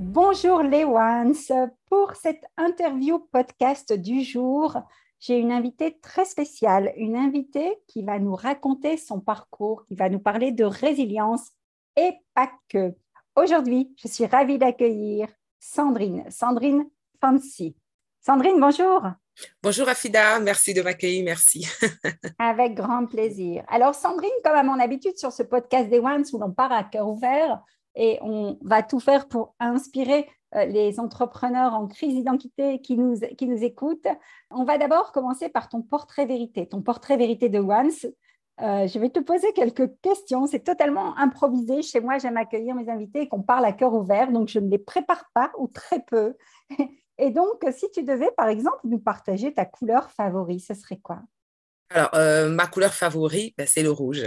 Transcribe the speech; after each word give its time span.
Bonjour 0.00 0.62
les 0.62 0.84
ones. 0.84 1.34
Pour 1.90 2.14
cette 2.14 2.44
interview 2.56 3.18
podcast 3.32 3.92
du 3.92 4.22
jour, 4.22 4.76
j'ai 5.18 5.36
une 5.36 5.50
invitée 5.50 5.98
très 6.00 6.24
spéciale, 6.24 6.92
une 6.96 7.16
invitée 7.16 7.82
qui 7.88 8.04
va 8.04 8.20
nous 8.20 8.36
raconter 8.36 8.96
son 8.96 9.18
parcours, 9.18 9.84
qui 9.86 9.96
va 9.96 10.08
nous 10.08 10.20
parler 10.20 10.52
de 10.52 10.62
résilience 10.62 11.50
et 11.96 12.12
pas 12.32 12.48
que. 12.68 12.94
Aujourd'hui, 13.34 13.92
je 14.00 14.06
suis 14.06 14.26
ravie 14.26 14.56
d'accueillir 14.56 15.26
Sandrine, 15.58 16.30
Sandrine 16.30 16.88
Fancy. 17.20 17.74
Sandrine, 18.20 18.60
bonjour. 18.60 19.02
Bonjour 19.64 19.88
Afida, 19.88 20.38
merci 20.38 20.74
de 20.74 20.82
m'accueillir, 20.82 21.24
merci. 21.24 21.66
Avec 22.38 22.74
grand 22.74 23.06
plaisir. 23.06 23.64
Alors 23.66 23.96
Sandrine, 23.96 24.30
comme 24.44 24.54
à 24.54 24.62
mon 24.62 24.78
habitude 24.78 25.18
sur 25.18 25.32
ce 25.32 25.42
podcast 25.42 25.90
des 25.90 25.98
Ones 25.98 26.24
où 26.32 26.38
l'on 26.38 26.52
part 26.52 26.70
à 26.70 26.84
cœur 26.84 27.08
ouvert, 27.08 27.60
et 27.98 28.18
on 28.22 28.58
va 28.62 28.82
tout 28.82 29.00
faire 29.00 29.28
pour 29.28 29.54
inspirer 29.58 30.28
euh, 30.54 30.64
les 30.64 31.00
entrepreneurs 31.00 31.74
en 31.74 31.88
crise 31.88 32.14
d'identité 32.14 32.80
qui 32.80 32.96
nous, 32.96 33.18
qui 33.36 33.46
nous 33.46 33.62
écoutent. 33.62 34.06
On 34.50 34.64
va 34.64 34.78
d'abord 34.78 35.12
commencer 35.12 35.48
par 35.48 35.68
ton 35.68 35.82
portrait 35.82 36.24
vérité, 36.24 36.66
ton 36.66 36.80
portrait 36.80 37.16
vérité 37.16 37.48
de 37.48 37.58
Once. 37.58 38.06
Euh, 38.60 38.86
je 38.86 38.98
vais 38.98 39.10
te 39.10 39.18
poser 39.18 39.52
quelques 39.52 39.90
questions. 40.00 40.46
C'est 40.46 40.64
totalement 40.64 41.16
improvisé. 41.18 41.82
Chez 41.82 42.00
moi, 42.00 42.18
j'aime 42.18 42.36
accueillir 42.36 42.76
mes 42.76 42.88
invités 42.88 43.22
et 43.22 43.28
qu'on 43.28 43.42
parle 43.42 43.64
à 43.64 43.72
cœur 43.72 43.92
ouvert, 43.92 44.30
donc 44.30 44.48
je 44.48 44.60
ne 44.60 44.70
les 44.70 44.78
prépare 44.78 45.24
pas 45.34 45.50
ou 45.58 45.68
très 45.68 46.00
peu. 46.00 46.34
Et 47.20 47.30
donc, 47.30 47.64
si 47.72 47.90
tu 47.90 48.04
devais, 48.04 48.30
par 48.36 48.46
exemple, 48.46 48.78
nous 48.84 49.00
partager 49.00 49.52
ta 49.52 49.64
couleur 49.64 50.08
favorite, 50.12 50.60
ce 50.64 50.74
serait 50.74 50.98
quoi? 50.98 51.18
Alors, 51.90 52.10
euh, 52.14 52.48
ma 52.48 52.68
couleur 52.68 52.94
favorite, 52.94 53.54
ben, 53.58 53.66
c'est 53.66 53.82
le 53.82 53.90
rouge. 53.90 54.24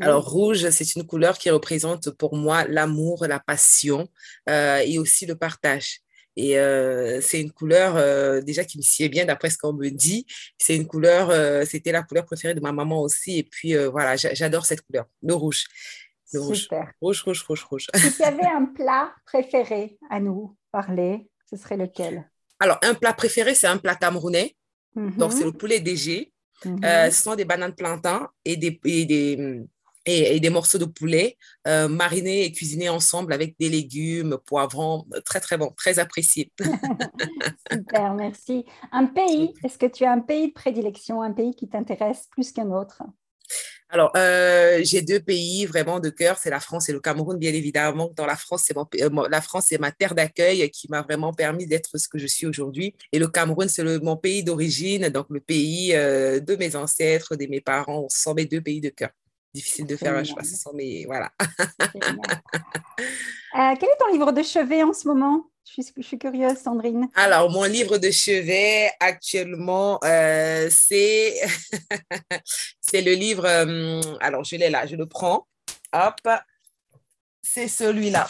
Alors, 0.00 0.28
rouge, 0.28 0.68
c'est 0.70 0.94
une 0.94 1.06
couleur 1.06 1.38
qui 1.38 1.50
représente 1.50 2.10
pour 2.10 2.36
moi 2.36 2.64
l'amour, 2.64 3.26
la 3.26 3.40
passion 3.40 4.08
euh, 4.48 4.78
et 4.78 4.98
aussi 4.98 5.26
le 5.26 5.36
partage. 5.36 6.00
Et 6.36 6.58
euh, 6.58 7.20
c'est 7.20 7.40
une 7.40 7.52
couleur 7.52 7.94
euh, 7.96 8.40
déjà 8.40 8.64
qui 8.64 8.76
me 8.76 8.82
sied 8.82 9.08
bien 9.08 9.24
d'après 9.24 9.50
ce 9.50 9.56
qu'on 9.56 9.72
me 9.72 9.88
dit. 9.88 10.26
C'est 10.58 10.74
une 10.76 10.86
couleur, 10.86 11.30
c'était 11.66 11.92
la 11.92 12.02
couleur 12.02 12.24
préférée 12.26 12.54
de 12.54 12.60
ma 12.60 12.72
maman 12.72 13.00
aussi. 13.00 13.38
Et 13.38 13.42
puis 13.44 13.74
voilà, 13.86 14.16
j'adore 14.16 14.66
cette 14.66 14.82
couleur, 14.82 15.06
le 15.22 15.34
rouge. 15.34 15.64
Le 16.32 16.40
rouge. 16.40 16.68
Rouge, 17.00 17.22
rouge, 17.22 17.44
rouge, 17.46 17.64
rouge. 17.64 17.86
Si 17.94 18.16
tu 18.16 18.22
avais 18.22 18.46
un 18.56 18.64
plat 18.66 19.14
préféré 19.24 19.96
à 20.10 20.18
nous 20.18 20.56
parler, 20.72 21.28
ce 21.48 21.56
serait 21.56 21.76
lequel? 21.76 22.28
Alors, 22.58 22.78
un 22.82 22.94
plat 22.94 23.12
préféré, 23.12 23.54
c'est 23.54 23.66
un 23.66 23.78
plat 23.78 23.94
camerounais. 23.94 24.56
Donc, 24.96 25.32
c'est 25.32 25.44
le 25.44 25.52
poulet 25.52 25.80
DG. 25.80 26.33
Euh, 26.66 27.06
mhm. 27.06 27.10
ce 27.10 27.22
sont 27.22 27.34
des 27.34 27.44
bananes 27.44 27.74
plantains 27.74 28.28
et 28.44 28.56
des, 28.56 28.80
et 28.84 29.04
des, 29.04 29.64
et, 30.06 30.40
des 30.40 30.50
morceaux 30.50 30.78
de 30.78 30.84
poulet 30.84 31.36
euh, 31.66 31.88
marinés 31.88 32.44
et 32.44 32.52
cuisinés 32.52 32.88
ensemble 32.88 33.32
avec 33.32 33.56
des 33.58 33.68
légumes, 33.68 34.38
poivrons, 34.46 35.06
très 35.24 35.40
très 35.40 35.56
bon, 35.56 35.72
très 35.76 35.98
apprécié. 35.98 36.52
Super, 37.72 38.14
merci. 38.14 38.64
Un 38.92 39.06
pays, 39.06 39.52
est-ce 39.64 39.78
que 39.78 39.86
tu 39.86 40.04
as 40.04 40.12
un 40.12 40.20
pays 40.20 40.48
de 40.48 40.52
prédilection, 40.52 41.22
un 41.22 41.32
pays 41.32 41.54
qui 41.54 41.68
t'intéresse 41.68 42.28
plus 42.30 42.52
qu'un 42.52 42.70
autre? 42.70 43.02
Alors, 43.94 44.10
euh, 44.16 44.80
j'ai 44.82 45.02
deux 45.02 45.20
pays 45.20 45.66
vraiment 45.66 46.00
de 46.00 46.10
cœur, 46.10 46.36
c'est 46.36 46.50
la 46.50 46.58
France 46.58 46.88
et 46.88 46.92
le 46.92 46.98
Cameroun, 46.98 47.38
bien 47.38 47.52
évidemment. 47.52 48.10
Dans 48.16 48.26
la 48.26 48.34
France, 48.34 48.64
c'est 48.66 48.76
euh, 48.76 49.28
la 49.30 49.40
France, 49.40 49.66
c'est 49.68 49.78
ma 49.78 49.92
terre 49.92 50.16
d'accueil 50.16 50.68
qui 50.70 50.90
m'a 50.90 51.02
vraiment 51.02 51.32
permis 51.32 51.68
d'être 51.68 51.96
ce 51.96 52.08
que 52.08 52.18
je 52.18 52.26
suis 52.26 52.44
aujourd'hui. 52.44 52.96
Et 53.12 53.20
le 53.20 53.28
Cameroun, 53.28 53.68
c'est 53.68 53.84
mon 54.02 54.16
pays 54.16 54.42
d'origine, 54.42 55.10
donc 55.10 55.26
le 55.30 55.38
pays 55.38 55.94
euh, 55.94 56.40
de 56.40 56.56
mes 56.56 56.74
ancêtres, 56.74 57.36
de 57.36 57.46
mes 57.46 57.60
parents. 57.60 58.08
Ce 58.08 58.20
sont 58.20 58.34
mes 58.34 58.46
deux 58.46 58.60
pays 58.60 58.80
de 58.80 58.88
cœur. 58.88 59.10
Difficile 59.54 59.86
de 59.86 59.94
faire 59.94 60.16
un 60.16 60.24
choix, 60.24 60.42
ce 60.42 60.56
sont 60.56 60.72
mes... 60.72 61.06
Voilà. 61.06 61.30
quel 63.78 63.88
est 63.88 63.98
ton 64.00 64.12
livre 64.12 64.32
de 64.32 64.42
chevet 64.42 64.82
en 64.82 64.92
ce 64.92 65.06
moment? 65.06 65.46
Je 65.64 65.82
suis, 66.02 66.18
curieuse, 66.18 66.58
Sandrine. 66.58 67.08
Alors, 67.14 67.50
mon 67.50 67.64
livre 67.64 67.98
de 67.98 68.10
chevet 68.10 68.92
actuellement, 69.00 69.98
euh, 70.04 70.68
c'est 70.70 71.40
le 73.02 73.12
livre. 73.12 73.44
Euh, 73.46 74.00
alors, 74.20 74.44
je 74.44 74.56
l'ai 74.56 74.70
là, 74.70 74.86
je 74.86 74.96
le 74.96 75.06
prends. 75.06 75.46
Hop, 75.92 76.28
c'est 77.42 77.68
celui-là. 77.68 78.28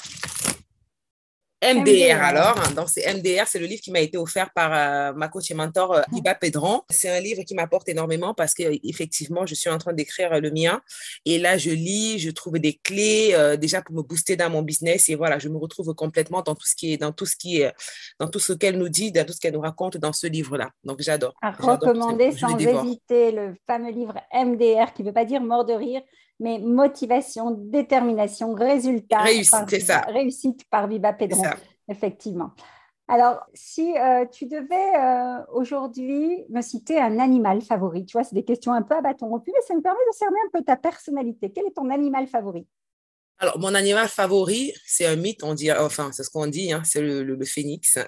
MDR, 1.73 2.23
alors. 2.23 2.59
Hein. 2.59 2.73
Donc, 2.77 2.89
c'est 2.89 3.13
MDR, 3.13 3.47
c'est 3.47 3.59
le 3.59 3.67
livre 3.67 3.81
qui 3.81 3.91
m'a 3.91 4.01
été 4.01 4.19
offert 4.19 4.53
par 4.53 4.73
euh, 4.73 5.13
ma 5.15 5.29
coach 5.29 5.51
et 5.51 5.55
mentor 5.55 5.95
euh, 5.95 6.03
Iba 6.13 6.35
Pedron. 6.35 6.83
C'est 6.91 7.09
un 7.09 7.21
livre 7.21 7.43
qui 7.43 7.55
m'apporte 7.55 7.89
énormément 7.89 8.35
parce 8.35 8.55
qu'effectivement, 8.55 9.47
je 9.47 9.55
suis 9.55 9.71
en 9.71 9.79
train 9.79 9.93
d'écrire 9.93 10.41
le 10.41 10.51
mien. 10.51 10.83
Et 11.25 11.39
là, 11.39 11.57
je 11.57 11.71
lis, 11.71 12.19
je 12.19 12.31
trouve 12.31 12.59
des 12.59 12.75
clés 12.75 13.31
euh, 13.33 13.57
déjà 13.57 13.83
pour 13.83 13.95
me 13.95 14.03
booster 14.03 14.37
dans 14.37 14.51
mon 14.51 14.63
business. 14.63 15.09
Et 15.09 15.15
voilà, 15.15 15.39
je 15.39 15.49
me 15.49 15.57
retrouve 15.57 15.95
complètement 15.95 16.43
dans 16.43 16.55
tout 16.55 16.67
ce 16.67 16.75
qui 16.75 16.93
est, 16.93 16.97
dans 16.99 17.13
tout 17.13 17.27
ce 17.27 17.37
qui 17.37 17.63
est, 17.63 17.73
dans 18.19 18.29
tout 18.29 18.41
ce 18.41 18.53
qu'elle 18.53 18.79
nous 18.79 18.89
dit, 18.89 19.13
dans 19.13 19.25
tout 19.25 19.33
ce 19.33 19.41
qu'elle 19.41 19.55
nous 19.55 19.61
raconte 19.61 19.97
dans 19.97 20.13
ce 20.13 20.27
livre-là. 20.27 20.71
Donc, 20.85 21.01
j'adore. 21.01 21.35
À 21.41 21.51
recommander 21.51 22.33
sans 22.33 22.59
hésiter 22.59 23.33
le 23.33 23.55
fameux 23.67 23.91
livre 23.91 24.21
MDR 24.33 24.93
qui 24.93 25.03
ne 25.03 25.09
veut 25.09 25.15
pas 25.15 25.25
dire 25.25 25.41
mort 25.41 25.65
de 25.65 25.73
rire, 25.73 26.03
mais 26.41 26.59
motivation, 26.59 27.51
détermination, 27.53 28.55
résultat. 28.55 29.19
Réussite, 29.19 29.69
c'est 29.69 29.81
ça. 29.81 30.01
Réussite 30.01 30.65
par 30.71 30.89
Viva 30.89 31.13
Pedro, 31.13 31.43
effectivement. 31.89 32.51
Alors, 33.07 33.45
si 33.53 33.97
euh, 33.99 34.25
tu 34.33 34.47
devais 34.47 34.97
euh, 34.97 35.45
aujourd'hui 35.53 36.45
me 36.49 36.63
citer 36.63 36.99
un 36.99 37.19
animal 37.19 37.61
favori, 37.61 38.07
tu 38.07 38.17
vois, 38.17 38.25
c'est 38.25 38.35
des 38.35 38.45
questions 38.45 38.73
un 38.73 38.81
peu 38.81 38.95
à 38.95 39.03
bâton 39.03 39.29
rompu, 39.29 39.51
mais 39.55 39.61
ça 39.67 39.75
me 39.75 39.83
permet 39.83 39.99
de 40.11 40.17
cerner 40.17 40.39
un 40.47 40.59
peu 40.59 40.65
ta 40.65 40.77
personnalité. 40.77 41.53
Quel 41.53 41.67
est 41.67 41.77
ton 41.77 41.91
animal 41.91 42.27
favori? 42.27 42.67
Alors, 43.45 43.59
mon 43.59 43.75
animal 43.75 44.09
favori, 44.09 44.73
c'est 44.87 45.05
un 45.05 45.17
mythe, 45.17 45.43
on 45.43 45.53
dit, 45.53 45.71
enfin, 45.71 46.11
c'est 46.15 46.25
ce 46.25 46.31
qu'on 46.31 46.47
dit, 46.47 46.73
hein, 46.73 46.83
c'est 46.83 47.03
le, 47.03 47.45
phénix. 47.45 47.99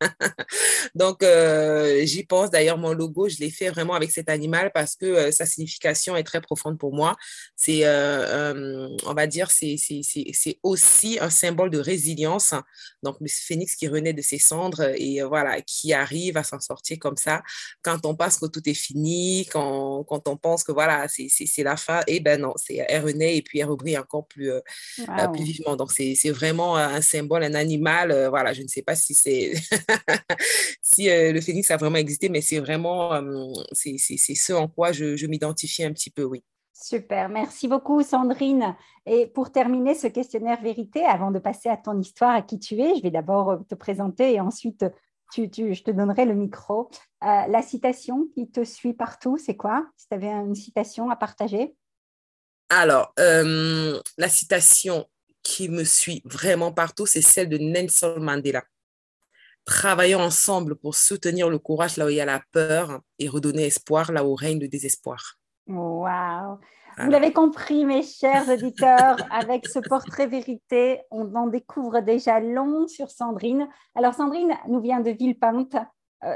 Donc, 0.94 1.24
euh, 1.24 2.02
j'y 2.04 2.22
pense. 2.22 2.50
D'ailleurs, 2.50 2.78
mon 2.78 2.92
logo, 2.92 3.28
je 3.28 3.38
l'ai 3.38 3.50
fait 3.50 3.70
vraiment 3.70 3.94
avec 3.94 4.12
cet 4.12 4.28
animal 4.28 4.70
parce 4.72 4.94
que 4.94 5.06
euh, 5.06 5.32
sa 5.32 5.46
signification 5.46 6.16
est 6.16 6.22
très 6.22 6.40
profonde 6.40 6.78
pour 6.78 6.94
moi. 6.94 7.16
C'est, 7.56 7.80
euh, 7.86 8.88
on 9.04 9.14
va 9.14 9.26
dire, 9.26 9.50
c'est 9.50 9.76
aussi 10.62 11.18
un 11.20 11.30
symbole 11.30 11.70
de 11.70 11.80
résilience. 11.80 12.54
Donc, 13.02 13.16
le 13.20 13.26
phénix 13.28 13.74
qui 13.74 13.88
renaît 13.88 14.12
de 14.12 14.22
ses 14.22 14.38
cendres 14.38 14.92
et 14.94 15.22
voilà, 15.22 15.60
qui 15.62 15.92
arrive 15.92 16.36
à 16.36 16.44
s'en 16.44 16.60
sortir 16.60 16.98
comme 17.00 17.16
ça. 17.16 17.42
Quand 17.82 18.06
on 18.06 18.14
pense 18.14 18.38
que 18.38 18.46
tout 18.46 18.62
est 18.68 18.74
fini, 18.74 19.48
quand, 19.50 20.04
quand 20.04 20.28
on 20.28 20.36
pense 20.36 20.62
que 20.62 20.70
voilà, 20.70 21.08
c'est 21.08 21.64
la 21.64 21.76
fin, 21.76 22.02
et 22.06 22.16
eh 22.16 22.20
ben 22.20 22.40
non, 22.40 22.52
c'est 22.54 22.76
elle 22.88 23.04
renaît 23.04 23.36
et 23.36 23.42
puis 23.42 23.58
elle 23.58 23.66
encore 23.98 24.26
plus, 24.26 24.35
euh, 24.44 24.60
euh, 25.00 25.28
plus 25.28 25.44
vivement. 25.44 25.76
Donc, 25.76 25.92
c'est 25.92 26.30
vraiment 26.30 26.76
un 26.76 27.00
symbole, 27.00 27.42
un 27.44 27.54
animal. 27.54 28.10
Euh, 28.10 28.28
voilà, 28.28 28.52
je 28.52 28.62
ne 28.62 28.68
sais 28.68 28.82
pas 28.82 28.94
si 28.94 29.14
c'est 29.14 29.54
si 30.82 31.08
le 31.08 31.40
phénix 31.40 31.70
a 31.70 31.76
vraiment 31.76 31.96
existé, 31.96 32.28
mais 32.28 32.40
c'est 32.40 32.58
vraiment 32.58 33.20
c'est 33.72 33.96
ce 33.98 34.52
en 34.52 34.68
quoi 34.68 34.92
je, 34.92 35.16
je 35.16 35.26
m'identifie 35.26 35.84
un 35.84 35.92
petit 35.92 36.10
peu, 36.10 36.24
oui. 36.24 36.42
Super, 36.72 37.30
merci 37.30 37.68
beaucoup 37.68 38.02
Sandrine. 38.02 38.76
Et 39.06 39.26
pour 39.26 39.50
terminer 39.50 39.94
ce 39.94 40.08
questionnaire 40.08 40.60
vérité, 40.60 41.04
avant 41.04 41.30
de 41.30 41.38
passer 41.38 41.70
à 41.70 41.76
ton 41.76 41.98
histoire, 41.98 42.34
à 42.34 42.42
qui 42.42 42.58
tu 42.58 42.78
es, 42.80 42.96
je 42.96 43.02
vais 43.02 43.10
d'abord 43.10 43.60
te 43.66 43.74
présenter 43.74 44.34
et 44.34 44.40
ensuite 44.40 44.84
tu, 45.32 45.50
tu, 45.50 45.74
je 45.74 45.82
te 45.82 45.90
donnerai 45.90 46.26
le 46.26 46.34
micro. 46.34 46.90
la 47.22 47.62
citation 47.62 48.28
qui 48.34 48.50
te 48.50 48.62
suit 48.64 48.92
partout, 48.92 49.38
c'est 49.38 49.56
quoi? 49.56 49.86
Si 49.96 50.06
tu 50.08 50.14
avais 50.14 50.28
une 50.28 50.54
citation 50.54 51.08
à 51.10 51.16
partager? 51.16 51.74
Alors, 52.68 53.12
euh, 53.18 54.00
la 54.18 54.28
citation 54.28 55.06
qui 55.42 55.68
me 55.68 55.84
suit 55.84 56.22
vraiment 56.24 56.72
partout, 56.72 57.06
c'est 57.06 57.22
celle 57.22 57.48
de 57.48 57.58
Nelson 57.58 58.16
Mandela. 58.18 58.64
travaillons 59.64 60.20
ensemble 60.20 60.76
pour 60.76 60.94
soutenir 60.94 61.48
le 61.48 61.58
courage 61.58 61.96
là 61.96 62.06
où 62.06 62.08
il 62.08 62.16
y 62.16 62.20
a 62.20 62.24
la 62.24 62.42
peur 62.52 63.00
et 63.18 63.28
redonner 63.28 63.66
espoir 63.66 64.12
là 64.12 64.24
où 64.24 64.34
règne 64.34 64.60
le 64.60 64.68
désespoir. 64.68 65.38
Wow. 65.66 66.60
Vous 66.98 67.10
l'avez 67.10 67.32
compris, 67.32 67.84
mes 67.84 68.02
chers 68.02 68.48
auditeurs, 68.48 69.18
avec 69.30 69.68
ce 69.68 69.80
portrait 69.80 70.26
vérité, 70.26 71.02
on 71.10 71.34
en 71.34 71.46
découvre 71.46 72.00
déjà 72.00 72.40
long 72.40 72.88
sur 72.88 73.10
Sandrine. 73.10 73.68
Alors, 73.94 74.14
Sandrine 74.14 74.56
nous 74.68 74.80
vient 74.80 75.00
de 75.00 75.10
Villepinte, 75.10 75.76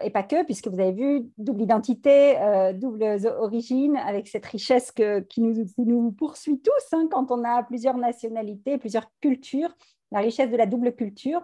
et 0.03 0.11
pas 0.11 0.23
que, 0.23 0.45
puisque 0.45 0.69
vous 0.69 0.79
avez 0.79 0.93
vu, 0.93 1.31
double 1.39 1.63
identité, 1.63 2.39
euh, 2.39 2.73
double 2.73 3.03
origine, 3.39 3.97
avec 3.97 4.29
cette 4.29 4.47
richesse 4.47 4.93
qui, 4.93 5.41
nous, 5.41 6.13
poursuit 6.13 6.61
tous 6.61 6.93
hein, 6.93 7.09
quand 7.11 7.31
on 7.31 7.45
a 7.45 7.63
plusieurs 7.63 7.97
nationalités, 7.97 8.79
plusieurs 8.79 9.07
cultures, 9.21 9.75
la 10.13 10.21
richesse 10.21 10.51
de 10.51 10.57
la 10.57 10.67
double 10.67 10.95
culture, 10.95 11.43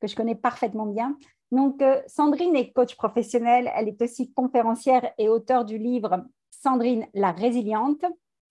que 0.00 0.06
je 0.06 0.16
connais 0.16 0.34
parfaitement 0.34 0.86
bien. 0.86 1.16
Donc, 1.50 1.80
euh, 1.80 2.00
Sandrine 2.06 2.56
est 2.56 2.72
coach 2.72 2.96
professionnelle, 2.96 3.70
elle 3.74 3.88
est 3.88 4.02
aussi 4.02 4.32
conférencière 4.32 5.12
et 5.18 5.28
auteure 5.28 5.64
du 5.64 5.78
livre 5.78 6.24
Sandrine 6.50 7.06
la 7.14 7.32
résiliente. 7.32 8.04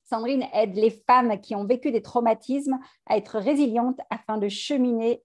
Sandrine 0.05 0.45
aide 0.53 0.75
les 0.75 0.89
femmes 0.89 1.39
qui 1.41 1.53
ont 1.53 1.65
vécu 1.65 1.91
des 1.91 2.01
traumatismes 2.01 2.79
à 3.05 3.17
être 3.17 3.37
résilientes 3.37 3.99
afin 4.09 4.37
de 4.37 4.47
cheminer 4.47 5.21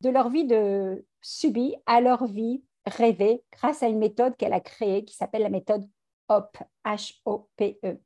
de 0.00 0.10
leur 0.10 0.28
vie 0.28 0.44
de 0.44 1.04
subie 1.20 1.76
à 1.86 2.00
leur 2.00 2.26
vie 2.26 2.62
rêvée 2.86 3.42
grâce 3.52 3.82
à 3.82 3.88
une 3.88 3.98
méthode 3.98 4.36
qu'elle 4.36 4.52
a 4.52 4.60
créée 4.60 5.04
qui 5.04 5.14
s'appelle 5.14 5.42
la 5.42 5.50
méthode 5.50 5.86
HOPE. 6.28 6.58
H-O-P-E. 6.84 7.98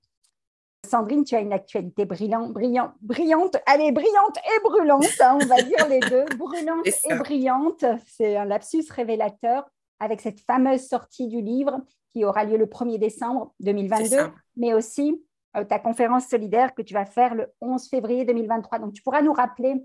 Sandrine, 0.86 1.24
tu 1.24 1.34
as 1.34 1.40
une 1.40 1.52
actualité 1.52 2.04
brillante, 2.04 2.52
brillante, 2.52 2.92
brillante, 3.00 3.56
elle 3.66 3.80
est 3.80 3.92
brillante 3.92 4.38
et 4.38 4.62
brûlante, 4.62 5.04
hein, 5.20 5.38
on 5.40 5.46
va 5.46 5.60
dire 5.62 5.88
les 5.88 5.98
deux, 6.00 6.24
brûlante 6.38 6.86
et 6.86 7.14
brillante. 7.16 7.84
C'est 8.06 8.36
un 8.36 8.44
lapsus 8.44 8.84
révélateur 8.90 9.68
avec 9.98 10.20
cette 10.20 10.40
fameuse 10.40 10.86
sortie 10.86 11.26
du 11.26 11.42
livre 11.42 11.80
qui 12.12 12.24
aura 12.24 12.44
lieu 12.44 12.56
le 12.56 12.66
1er 12.66 12.98
décembre 12.98 13.52
2022, 13.60 14.16
mais 14.56 14.72
aussi 14.72 15.20
euh, 15.56 15.64
ta 15.64 15.78
conférence 15.78 16.26
solidaire 16.26 16.74
que 16.74 16.82
tu 16.82 16.94
vas 16.94 17.04
faire 17.04 17.34
le 17.34 17.52
11 17.60 17.88
février 17.88 18.24
2023. 18.24 18.78
Donc, 18.78 18.92
tu 18.92 19.02
pourras 19.02 19.22
nous 19.22 19.32
rappeler 19.32 19.84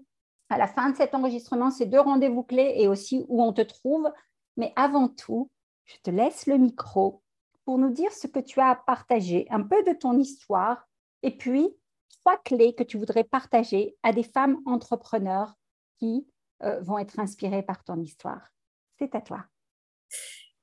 à 0.49 0.57
la 0.57 0.67
fin 0.67 0.91
de 0.91 0.95
cet 0.95 1.15
enregistrement 1.15 1.71
ces 1.71 1.85
deux 1.85 1.99
rendez-vous 1.99 2.43
clés 2.43 2.75
et 2.77 2.87
aussi 2.87 3.25
où 3.27 3.43
on 3.43 3.51
te 3.51 3.61
trouve. 3.61 4.09
Mais 4.57 4.73
avant 4.75 5.07
tout, 5.07 5.49
je 5.85 5.95
te 6.03 6.09
laisse 6.09 6.47
le 6.47 6.57
micro 6.57 7.21
pour 7.65 7.77
nous 7.77 7.91
dire 7.91 8.11
ce 8.11 8.27
que 8.27 8.39
tu 8.39 8.59
as 8.59 8.69
à 8.69 8.75
partager, 8.75 9.47
un 9.49 9.61
peu 9.63 9.83
de 9.83 9.93
ton 9.93 10.17
histoire 10.17 10.87
et 11.21 11.35
puis 11.35 11.69
trois 12.09 12.37
clés 12.37 12.75
que 12.75 12.83
tu 12.83 12.97
voudrais 12.97 13.23
partager 13.23 13.95
à 14.03 14.13
des 14.13 14.23
femmes 14.23 14.59
entrepreneurs 14.65 15.53
qui 15.99 16.27
euh, 16.63 16.79
vont 16.81 16.97
être 16.97 17.19
inspirées 17.19 17.63
par 17.63 17.83
ton 17.83 17.99
histoire. 17.99 18.49
C'est 18.97 19.15
à 19.15 19.21
toi. 19.21 19.45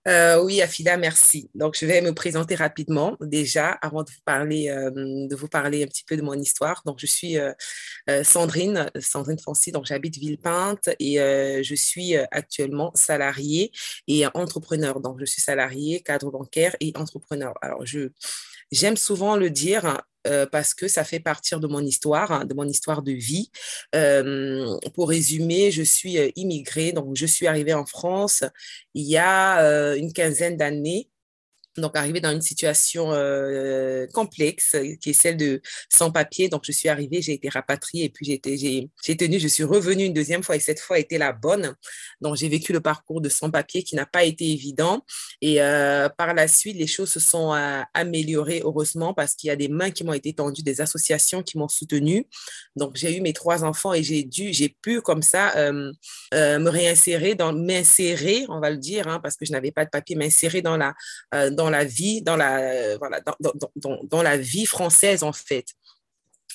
Euh, 0.08 0.43
oui, 0.43 0.62
Afida, 0.62 0.97
merci. 0.97 1.50
Donc, 1.55 1.76
je 1.79 1.85
vais 1.85 2.00
me 2.00 2.14
présenter 2.14 2.55
rapidement 2.55 3.17
déjà 3.20 3.73
avant 3.82 4.02
de 4.02 4.08
vous 4.11 4.20
parler, 4.25 4.70
euh, 4.70 4.88
un 4.88 5.87
petit 5.87 6.05
peu 6.06 6.17
de 6.17 6.23
mon 6.23 6.35
histoire. 6.35 6.82
Donc, 6.87 6.99
je 7.00 7.06
suis 7.06 7.38
euh, 7.38 7.52
Sandrine, 8.25 8.91
Sandrine 8.99 9.38
Foncy. 9.38 9.73
Donc, 9.73 9.85
j'habite 9.87 10.17
Villepinte 10.17 10.88
et 10.99 11.17
je 11.17 11.75
suis 11.75 12.17
actuellement 12.17 12.93
salariée 12.94 13.73
et 14.08 14.26
entrepreneur. 14.35 15.00
Donc, 15.00 15.19
je 15.20 15.26
suis 15.26 15.43
salariée, 15.43 16.00
cadre 16.00 16.31
bancaire 16.31 16.75
et 16.81 16.93
entrepreneur. 16.97 17.55
Alors, 17.61 17.85
je 17.85 18.11
j'aime 18.70 18.96
souvent 18.96 19.37
le 19.37 19.50
dire 19.50 20.00
euh, 20.26 20.46
parce 20.46 20.75
que 20.75 20.87
ça 20.87 21.02
fait 21.02 21.20
partir 21.20 21.61
de 21.61 21.67
mon 21.67 21.81
histoire, 21.81 22.44
de 22.44 22.52
mon 22.52 22.64
histoire 22.64 23.02
de 23.02 23.12
vie. 23.12 23.50
Euh, 23.94 24.76
pour 24.94 25.08
résumer, 25.08 25.70
je 25.70 25.82
suis 25.82 26.19
euh, 26.19 26.31
immigrée, 26.37 26.93
donc 26.93 27.17
je 27.17 27.25
suis 27.25 27.46
arrivée 27.46 27.72
en 27.72 27.87
France 27.87 28.44
il 28.94 29.06
y 29.06 29.17
a 29.17 29.94
une 29.96 30.12
quinzaine 30.12 30.56
d'années 30.56 31.08
donc 31.76 31.96
arrivée 31.96 32.20
dans 32.20 32.32
une 32.32 32.43
situation 32.43 33.12
euh, 33.12 34.06
complexe 34.12 34.76
qui 35.00 35.11
est 35.11 35.14
celle 35.14 35.37
de 35.37 35.61
sans 35.93 36.11
papier. 36.11 36.49
Donc 36.49 36.62
je 36.64 36.72
suis 36.72 36.88
arrivée, 36.88 37.22
j'ai 37.22 37.32
été 37.32 37.49
rapatriée 37.49 38.05
et 38.05 38.08
puis 38.08 38.26
j'ai 38.26 38.90
j'ai 39.05 39.17
tenu, 39.17 39.38
je 39.38 39.49
suis 39.49 39.64
revenue 39.64 40.05
une 40.05 40.12
deuxième 40.12 40.43
fois 40.43 40.56
et 40.56 40.61
cette 40.61 40.81
fois 40.81 40.99
était 40.99 41.19
la 41.19 41.32
bonne. 41.32 41.75
Donc 42.20 42.37
j'ai 42.37 42.49
vécu 42.49 42.72
le 42.72 42.81
parcours 42.81 43.20
de 43.20 43.28
sans 43.28 43.50
papier 43.50 43.82
qui 43.82 43.94
n'a 43.96 44.06
pas 44.06 44.25
été 44.25 44.50
évident 44.50 45.05
et 45.40 45.62
euh, 45.62 46.08
par 46.08 46.34
la 46.34 46.49
suite 46.49 46.76
les 46.76 46.87
choses 46.87 47.11
se 47.11 47.20
sont 47.20 47.55
euh, 47.55 47.82
améliorées 47.94 48.62
heureusement 48.64 49.14
parce 49.14 49.34
qu'il 49.34 49.49
y 49.49 49.50
a 49.50 49.56
des 49.56 49.69
mains 49.69 49.90
qui 49.90 50.05
m'ont 50.05 50.12
été 50.12 50.32
tendues, 50.32 50.62
des 50.62 50.81
associations 50.81 51.43
qui 51.43 51.58
m'ont 51.58 51.69
soutenue. 51.69 52.26
Donc 52.76 52.96
j'ai 52.96 53.16
eu 53.16 53.20
mes 53.20 53.32
trois 53.32 53.64
enfants 53.64 53.94
et 53.94 54.02
j'ai 54.02 54.25
dû, 54.25 54.52
j'ai 54.52 54.69
pu 54.69 55.00
comme 55.00 55.23
ça 55.23 55.55
me 56.32 56.69
réinsérer 56.69 57.34
m'insérer, 57.52 58.46
on 58.49 58.61
va 58.61 58.70
le 58.70 58.76
dire, 58.76 59.08
hein, 59.08 59.20
parce 59.23 59.37
que 59.37 59.44
je 59.44 59.52
n'avais 59.52 59.70
pas 59.70 59.84
de 59.84 59.90
papier, 59.90 60.16
m'insérer 60.16 60.62
dans 60.62 60.76
la 60.76 60.94
la 61.68 61.84
vie, 61.84 62.22
dans 62.22 62.36
la, 62.36 62.96
voilà, 62.96 63.20
dans, 63.20 63.52
dans, 63.76 63.98
dans, 64.04 64.22
la 64.22 64.38
vie 64.38 64.64
française, 64.64 65.22
en 65.22 65.32
fait. 65.32 65.66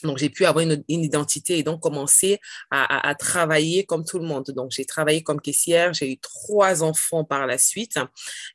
Donc, 0.04 0.18
j'ai 0.18 0.30
pu 0.30 0.46
avoir 0.46 0.64
une, 0.64 0.84
identité 0.88 1.58
et 1.58 1.64
donc 1.64 1.82
commencer 1.82 2.40
à, 2.72 3.08
à, 3.08 3.16
travailler 3.16 3.86
comme 3.86 4.06
tout 4.06 4.20
le 4.20 4.26
monde. 4.26 4.46
Donc, 4.56 4.72
j'ai 4.72 4.86
travaillé 4.86 5.24
comme 5.24 5.40
caissière, 5.40 5.94
j'ai 5.94 6.12
eu 6.12 6.18
trois 6.18 6.84
enfants 6.84 7.24
par 7.24 7.48
la 7.48 7.58
suite. 7.58 7.98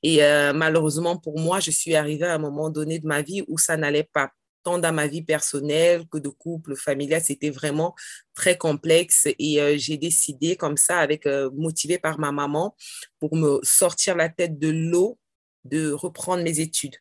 Et 0.02 0.22
euh, 0.24 0.52
malheureusement, 0.52 1.16
pour 1.16 1.38
moi, 1.38 1.60
je 1.60 1.70
suis 1.70 1.94
arrivée 1.94 2.26
à 2.26 2.34
un 2.34 2.38
moment 2.38 2.70
donné 2.70 2.98
de 2.98 3.06
ma 3.06 3.22
vie 3.22 3.42
où 3.48 3.58
ça 3.58 3.76
n'allait 3.76 4.08
pas 4.12 4.30
tant 4.62 4.78
dans 4.78 4.92
ma 4.92 5.06
vie 5.06 5.22
personnelle 5.22 6.04
que 6.10 6.18
de 6.18 6.28
couple, 6.28 6.76
familial, 6.76 7.22
c'était 7.22 7.50
vraiment 7.50 7.94
très 8.34 8.58
complexe 8.58 9.26
et 9.38 9.60
euh, 9.60 9.76
j'ai 9.78 9.96
décidé 9.96 10.56
comme 10.56 10.76
ça, 10.76 10.98
avec 10.98 11.26
euh, 11.26 11.50
motivée 11.54 11.98
par 11.98 12.18
ma 12.18 12.32
maman, 12.32 12.76
pour 13.18 13.34
me 13.36 13.60
sortir 13.62 14.16
la 14.16 14.28
tête 14.28 14.58
de 14.58 14.68
l'eau 14.68 15.18
de 15.64 15.92
reprendre 15.92 16.42
mes 16.42 16.60
études. 16.60 16.96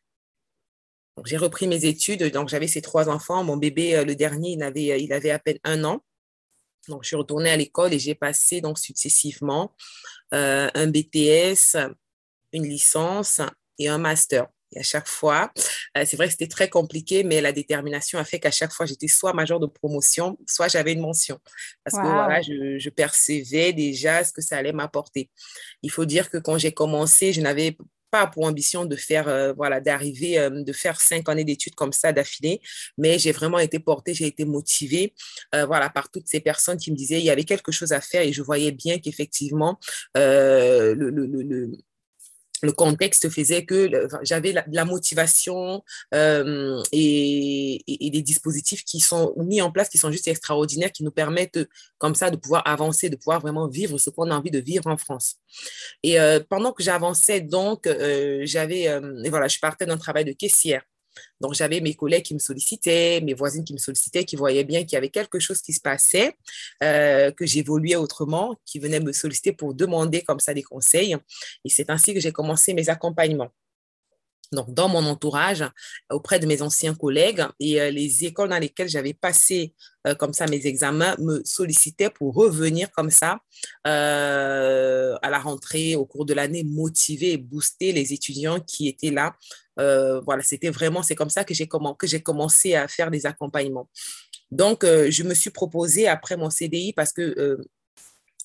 J'ai 1.26 1.38
repris 1.38 1.68
mes 1.68 1.86
études, 1.86 2.24
donc 2.32 2.50
j'avais 2.50 2.68
ces 2.68 2.82
trois 2.82 3.10
enfants. 3.10 3.44
Mon 3.44 3.58
bébé, 3.58 3.96
euh, 3.96 4.06
le 4.06 4.16
dernier, 4.16 4.52
il 4.52 4.64
avait, 4.64 4.92
euh, 4.92 4.98
il 4.98 5.14
avait 5.14 5.32
à 5.32 5.40
peine 5.40 5.60
un 5.64 5.84
an. 5.84 6.04
Donc, 6.88 7.04
je 7.04 7.08
suis 7.08 7.16
retournée 7.16 7.50
à 7.50 7.58
l'école 7.58 7.94
et 7.94 8.00
j'ai 8.00 8.16
passé 8.16 8.62
donc 8.62 8.80
successivement 8.80 9.76
euh, 10.34 10.70
un 10.74 10.88
BTS, 10.88 11.78
une 12.54 12.64
licence 12.64 13.42
et 13.78 13.90
un 13.90 13.98
master. 13.98 14.48
Et 14.76 14.80
à 14.80 14.84
chaque 14.84 15.08
fois, 15.08 15.52
c'est 15.96 16.16
vrai 16.16 16.28
que 16.28 16.32
c'était 16.32 16.48
très 16.48 16.70
compliqué, 16.70 17.24
mais 17.24 17.42
la 17.42 17.52
détermination 17.52 18.20
a 18.20 18.24
fait 18.24 18.40
qu'à 18.40 18.52
chaque 18.52 18.72
fois, 18.72 18.86
j'étais 18.86 19.08
soit 19.08 19.34
major 19.34 19.60
de 19.60 19.66
promotion, 19.66 20.38
soit 20.48 20.68
j'avais 20.68 20.94
une 20.94 21.00
mention. 21.00 21.40
Parce 21.84 21.96
que 21.96 22.08
voilà, 22.08 22.40
je, 22.44 22.78
je, 22.78 22.90
percevais 22.92 23.74
déjà 23.74 24.24
ce 24.24 24.32
que 24.32 24.42
ça 24.42 24.58
allait 24.58 24.72
m'apporter. 24.72 25.32
Il 25.82 25.90
faut 25.90 26.06
dire 26.06 26.30
que 26.30 26.38
quand 26.38 26.60
j'ai 26.60 26.72
commencé, 26.72 27.34
je 27.34 27.42
n'avais 27.42 27.78
pas 28.12 28.28
pour 28.28 28.46
ambition 28.46 28.86
de 28.86 28.96
faire, 28.96 29.28
euh, 29.28 29.54
voilà, 29.54 29.80
d'arriver, 29.80 30.40
euh, 30.40 30.64
de 30.64 30.74
faire 30.74 31.00
cinq 31.00 31.30
années 31.30 31.44
d'études 31.44 31.76
comme 31.76 31.94
ça 31.94 32.12
d'affilée, 32.12 32.62
mais 32.98 33.20
j'ai 33.20 33.32
vraiment 33.32 33.60
été 33.60 33.80
portée, 33.80 34.14
j'ai 34.14 34.28
été 34.28 34.46
motivée, 34.46 35.14
euh, 35.56 35.66
voilà, 35.66 35.90
par 35.90 36.10
toutes 36.10 36.28
ces 36.28 36.40
personnes 36.40 36.78
qui 36.78 36.92
me 36.92 36.96
disaient 36.96 37.20
il 37.20 37.26
y 37.26 37.30
avait 37.30 37.44
quelque 37.44 37.72
chose 37.72 37.92
à 37.92 38.02
faire 38.02 38.22
et 38.22 38.34
je 38.34 38.42
voyais 38.42 38.72
bien 38.72 39.00
qu'effectivement, 39.00 39.80
le, 40.16 41.70
contexte 42.68 43.30
faisait 43.30 43.66
que 43.66 44.08
j'avais 44.24 44.54
la, 44.68 44.86
motivation 44.86 45.84
euh, 46.14 46.82
et, 46.92 48.10
des 48.12 48.22
dispositifs 48.22 48.84
qui 48.84 49.00
sont 49.00 49.34
mis 49.38 49.62
en 49.62 49.72
place, 49.72 49.90
qui 49.90 49.98
sont 49.98 50.12
juste 50.12 50.28
extraordinaires, 50.28 50.92
qui 50.92 51.04
nous 51.04 51.12
permettent 51.12 51.60
comme 51.98 52.16
ça 52.16 52.30
de 52.30 52.38
pouvoir 52.38 52.64
avancer, 52.68 53.10
de 53.10 53.16
pouvoir 53.16 53.40
vraiment 53.40 53.68
vivre 53.68 53.98
ce 53.98 54.10
qu'on 54.10 54.32
a 54.32 54.36
envie 54.36 54.52
de 54.52 54.60
vivre 54.60 54.88
en 54.88 54.98
France. 54.98 55.36
Et 56.04 56.20
euh, 56.20 56.40
pendant 56.48 56.72
que 56.72 56.84
j'avançais, 56.84 57.42
donc, 57.42 57.88
euh, 57.88 58.42
j'avais, 58.44 58.88
voilà, 59.30 59.48
je 59.48 59.60
partais 59.60 59.86
d'un 59.86 59.98
travail 59.98 60.26
de 60.26 60.34
caissière. 60.34 60.84
Donc, 61.42 61.54
j'avais 61.54 61.82
mes 61.82 61.94
collègues 61.94 62.24
qui 62.24 62.34
me 62.34 62.40
sollicitaient, 62.40 63.22
mes 63.22 63.34
voisines 63.34 63.64
qui 63.64 63.74
me 63.74 63.78
sollicitaient, 63.78 64.26
qui 64.26 64.36
voyaient 64.36 64.64
bien 64.64 64.82
qu'il 64.82 64.94
y 64.94 64.98
avait 64.98 65.10
quelque 65.10 65.40
chose 65.40 65.62
qui 65.62 65.74
se 65.74 65.82
passait, 65.82 66.36
euh, 66.84 67.32
que 67.32 67.46
j'évoluais 67.46 67.96
autrement, 67.96 68.56
qui 68.66 68.80
venaient 68.80 69.00
me 69.00 69.12
solliciter 69.12 69.54
pour 69.54 69.74
demander 69.74 70.22
comme 70.22 70.40
ça 70.40 70.54
des 70.54 70.64
conseils. 70.64 71.16
Et 71.66 71.70
c'est 71.70 71.90
ainsi 71.90 72.14
que 72.14 72.20
j'ai 72.20 72.32
commencé 72.32 72.74
mes 72.74 72.90
accompagnements 72.90 73.52
donc 74.52 74.74
dans 74.74 74.90
mon 74.90 75.06
entourage, 75.06 75.64
auprès 76.12 76.40
de 76.40 76.48
mes 76.48 76.62
anciens 76.62 76.96
collègues 76.96 77.46
et 77.60 77.82
euh, 77.82 77.92
les 77.92 78.26
écoles 78.26 78.50
dans 78.50 78.58
lesquelles 78.58 78.90
j'avais 78.90 79.14
passé 79.14 79.74
euh, 80.08 80.16
comme 80.16 80.34
ça 80.34 80.48
mes 80.48 80.66
examens 80.66 81.16
me 81.20 81.42
sollicitaient 81.44 82.10
pour 82.10 82.34
revenir 82.34 82.90
comme 82.92 83.12
ça 83.12 83.40
euh, 83.86 85.16
à 85.22 85.30
la 85.30 85.40
rentrée 85.40 85.96
au 85.96 86.06
cours 86.06 86.26
de 86.26 86.34
l'année, 86.34 86.64
motiver 86.64 87.34
et 87.34 87.38
booster 87.38 87.92
les 87.92 88.14
étudiants 88.14 88.60
qui 88.60 88.88
étaient 88.88 89.12
là. 89.12 89.36
voilà, 89.78 90.44
c'était 90.44 90.72
vraiment, 90.72 91.04
c'est 91.04 91.16
comme 91.16 91.30
ça 91.30 91.44
que 91.44 91.54
j'ai 91.54 91.68
commencé 92.22 92.76
à 92.76 92.88
faire 92.88 93.12
des 93.12 93.26
accompagnements. 93.26 93.90
Donc, 94.52 94.84
je 94.84 95.24
me 95.24 95.34
suis 95.34 95.52
proposée 95.52 96.08
après 96.08 96.36
mon 96.36 96.50
CDI 96.50 96.92
parce 96.94 97.14
que 97.14 97.60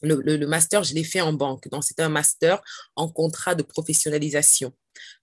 le, 0.05 0.37
le, 0.37 0.47
master, 0.47 0.85
je 0.85 0.95
l'ai 0.95 1.05
fait 1.05 1.21
en 1.21 1.33
banque. 1.33 1.69
Donc, 1.69 1.85
c'était 1.85 2.03
un 2.03 2.09
master 2.09 2.63
en 2.97 3.09
contrat 3.09 3.55
de 3.55 3.63
professionnalisation. 3.63 4.73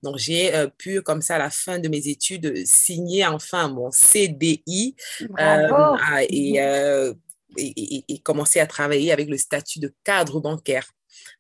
Donc, 0.04 0.18
j'ai 0.18 0.54
euh, 0.54 0.68
pu, 0.68 1.02
comme 1.02 1.22
ça, 1.22 1.36
à 1.36 1.40
la 1.40 1.50
fin 1.50 1.80
de 1.80 1.88
mes 1.88 2.08
études, 2.08 2.66
signer 2.66 3.26
enfin 3.26 3.70
mon 3.70 3.92
CDI 3.92 4.96
euh, 5.40 5.98
et, 6.30 6.62
euh, 6.62 7.14
et, 7.58 8.06
et, 8.08 8.20
commencer 8.20 8.60
à 8.60 8.68
travailler 8.68 9.12
avec 9.12 9.30
le 9.30 9.38
statut 9.38 9.80
de 9.80 9.94
cadre 10.04 10.40
bancaire. 10.40 10.92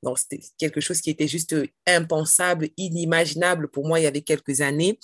Donc, 0.03 0.19
c'était 0.19 0.41
quelque 0.57 0.81
chose 0.81 1.01
qui 1.01 1.09
était 1.09 1.27
juste 1.27 1.55
impensable, 1.87 2.69
inimaginable 2.77 3.67
pour 3.69 3.87
moi 3.87 3.99
il 3.99 4.03
y 4.03 4.07
avait 4.07 4.21
quelques 4.21 4.61
années. 4.61 4.99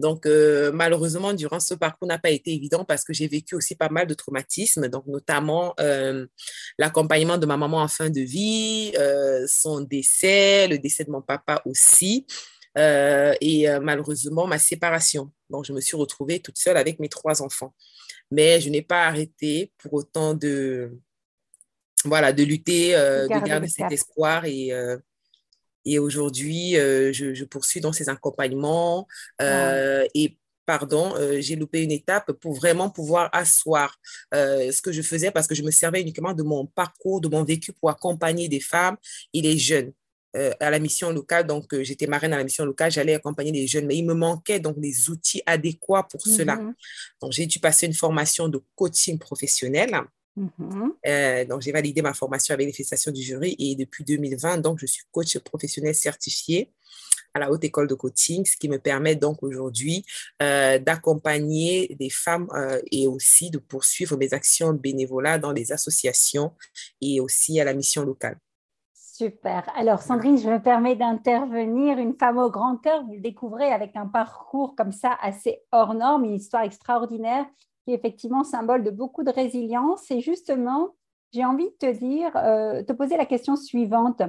Donc, 0.00 0.26
euh, 0.26 0.72
malheureusement, 0.72 1.32
durant 1.32 1.60
ce 1.60 1.74
parcours 1.74 2.08
n'a 2.08 2.18
pas 2.18 2.30
été 2.30 2.52
évident 2.52 2.84
parce 2.84 3.04
que 3.04 3.12
j'ai 3.12 3.28
vécu 3.28 3.54
aussi 3.54 3.74
pas 3.74 3.88
mal 3.88 4.06
de 4.06 4.14
traumatismes, 4.14 4.88
donc 4.88 5.06
notamment 5.06 5.74
euh, 5.80 6.26
l'accompagnement 6.78 7.38
de 7.38 7.46
ma 7.46 7.56
maman 7.56 7.82
en 7.82 7.88
fin 7.88 8.10
de 8.10 8.20
vie, 8.20 8.92
euh, 8.98 9.46
son 9.48 9.80
décès, 9.80 10.68
le 10.68 10.78
décès 10.78 11.04
de 11.04 11.10
mon 11.10 11.22
papa 11.22 11.62
aussi. 11.64 12.26
et 12.76 13.68
malheureusement 13.80 14.46
ma 14.48 14.58
séparation. 14.58 15.30
Donc, 15.48 15.64
je 15.64 15.72
me 15.72 15.80
suis 15.80 15.96
retrouvée 15.96 16.40
toute 16.40 16.58
seule 16.58 16.76
avec 16.76 16.98
mes 16.98 17.08
trois 17.08 17.40
enfants. 17.42 17.72
Mais 18.30 18.60
je 18.60 18.68
n'ai 18.70 18.82
pas 18.82 19.06
arrêté 19.06 19.72
pour 19.78 19.94
autant 19.94 20.34
de, 20.34 20.98
voilà, 22.04 22.32
de 22.32 22.42
lutter, 22.42 22.94
euh, 22.94 23.26
de 23.26 23.46
garder 23.46 23.68
cet 23.68 23.90
espoir. 23.90 24.44
Et, 24.44 24.72
euh, 24.72 24.96
et 25.84 25.98
aujourd'hui, 25.98 26.76
euh, 26.76 27.12
je, 27.12 27.44
poursuis 27.44 27.80
dans 27.80 27.92
ces 27.92 28.08
accompagnements. 28.08 29.06
Et 29.40 30.36
pardon, 30.66 31.14
j'ai 31.40 31.56
loupé 31.56 31.82
une 31.82 31.92
étape 31.92 32.32
pour 32.32 32.54
vraiment 32.54 32.88
pouvoir 32.88 33.28
asseoir 33.32 33.98
ce 34.32 34.80
que 34.80 34.92
je 34.92 35.02
faisais 35.02 35.30
parce 35.30 35.46
que 35.46 35.54
je 35.54 35.62
me 35.62 35.70
servais 35.70 36.00
uniquement 36.00 36.32
de 36.32 36.42
mon 36.42 36.66
parcours, 36.66 37.20
de 37.20 37.28
mon 37.28 37.44
vécu 37.44 37.72
pour 37.72 37.90
accompagner 37.90 38.48
des 38.48 38.60
femmes 38.60 38.96
et 39.34 39.42
les 39.42 39.58
jeunes. 39.58 39.92
à 40.34 40.70
la 40.70 40.78
mission 40.78 41.12
locale, 41.12 41.46
donc 41.46 41.66
j'étais 41.82 42.06
marraine 42.06 42.32
à 42.32 42.38
la 42.38 42.44
mission 42.44 42.64
locale, 42.64 42.90
j'allais 42.90 43.14
accompagner 43.14 43.52
les 43.52 43.66
jeunes, 43.66 43.86
mais 43.86 43.96
il 43.96 44.06
me 44.06 44.14
manquait 44.14 44.58
donc 44.58 44.80
des 44.80 45.10
outils 45.10 45.42
adéquats 45.44 46.08
pour 46.10 46.22
cela. 46.22 46.56
Mm-hmm. 46.56 46.74
Donc 47.20 47.32
j'ai 47.32 47.46
dû 47.46 47.58
passer 47.60 47.84
une 47.86 47.94
formation 47.94 48.48
de 48.48 48.60
coaching 48.74 49.18
professionnel 49.18 49.90
Mm-hmm. 50.36 50.90
Euh, 51.06 51.44
donc, 51.44 51.62
j'ai 51.62 51.72
validé 51.72 52.02
ma 52.02 52.12
formation 52.12 52.54
avec 52.54 52.76
les 52.76 53.12
du 53.12 53.22
jury 53.22 53.54
et 53.58 53.76
depuis 53.76 54.04
2020, 54.04 54.58
donc, 54.58 54.78
je 54.80 54.86
suis 54.86 55.04
coach 55.12 55.38
professionnel 55.38 55.94
certifié 55.94 56.72
à 57.34 57.40
la 57.40 57.50
Haute 57.50 57.64
École 57.64 57.88
de 57.88 57.94
Coaching, 57.94 58.44
ce 58.44 58.56
qui 58.56 58.68
me 58.68 58.78
permet 58.78 59.16
donc 59.16 59.42
aujourd'hui 59.42 60.04
euh, 60.40 60.78
d'accompagner 60.78 61.94
des 61.98 62.10
femmes 62.10 62.46
euh, 62.54 62.80
et 62.92 63.08
aussi 63.08 63.50
de 63.50 63.58
poursuivre 63.58 64.16
mes 64.16 64.32
actions 64.32 64.72
bénévolat 64.72 65.38
dans 65.38 65.50
les 65.50 65.72
associations 65.72 66.52
et 67.00 67.20
aussi 67.20 67.60
à 67.60 67.64
la 67.64 67.74
mission 67.74 68.04
locale. 68.04 68.38
Super. 68.94 69.64
Alors, 69.76 70.02
Sandrine, 70.02 70.38
je 70.38 70.48
me 70.48 70.60
permets 70.60 70.96
d'intervenir. 70.96 71.98
Une 71.98 72.14
femme 72.18 72.38
au 72.38 72.50
grand 72.50 72.76
cœur, 72.76 73.04
vous 73.04 73.14
le 73.14 73.20
découvrez 73.20 73.72
avec 73.72 73.94
un 73.94 74.06
parcours 74.06 74.74
comme 74.76 74.92
ça 74.92 75.16
assez 75.20 75.60
hors 75.70 75.94
norme, 75.94 76.24
une 76.24 76.34
histoire 76.34 76.62
extraordinaire 76.62 77.46
qui 77.84 77.92
est 77.92 77.96
effectivement 77.96 78.44
symbole 78.44 78.84
de 78.84 78.90
beaucoup 78.90 79.24
de 79.24 79.30
résilience. 79.30 80.10
Et 80.10 80.20
justement, 80.20 80.94
j'ai 81.32 81.44
envie 81.44 81.70
de 81.70 81.76
te 81.78 81.98
dire, 81.98 82.34
euh, 82.36 82.82
te 82.82 82.92
poser 82.92 83.16
la 83.16 83.26
question 83.26 83.56
suivante. 83.56 84.22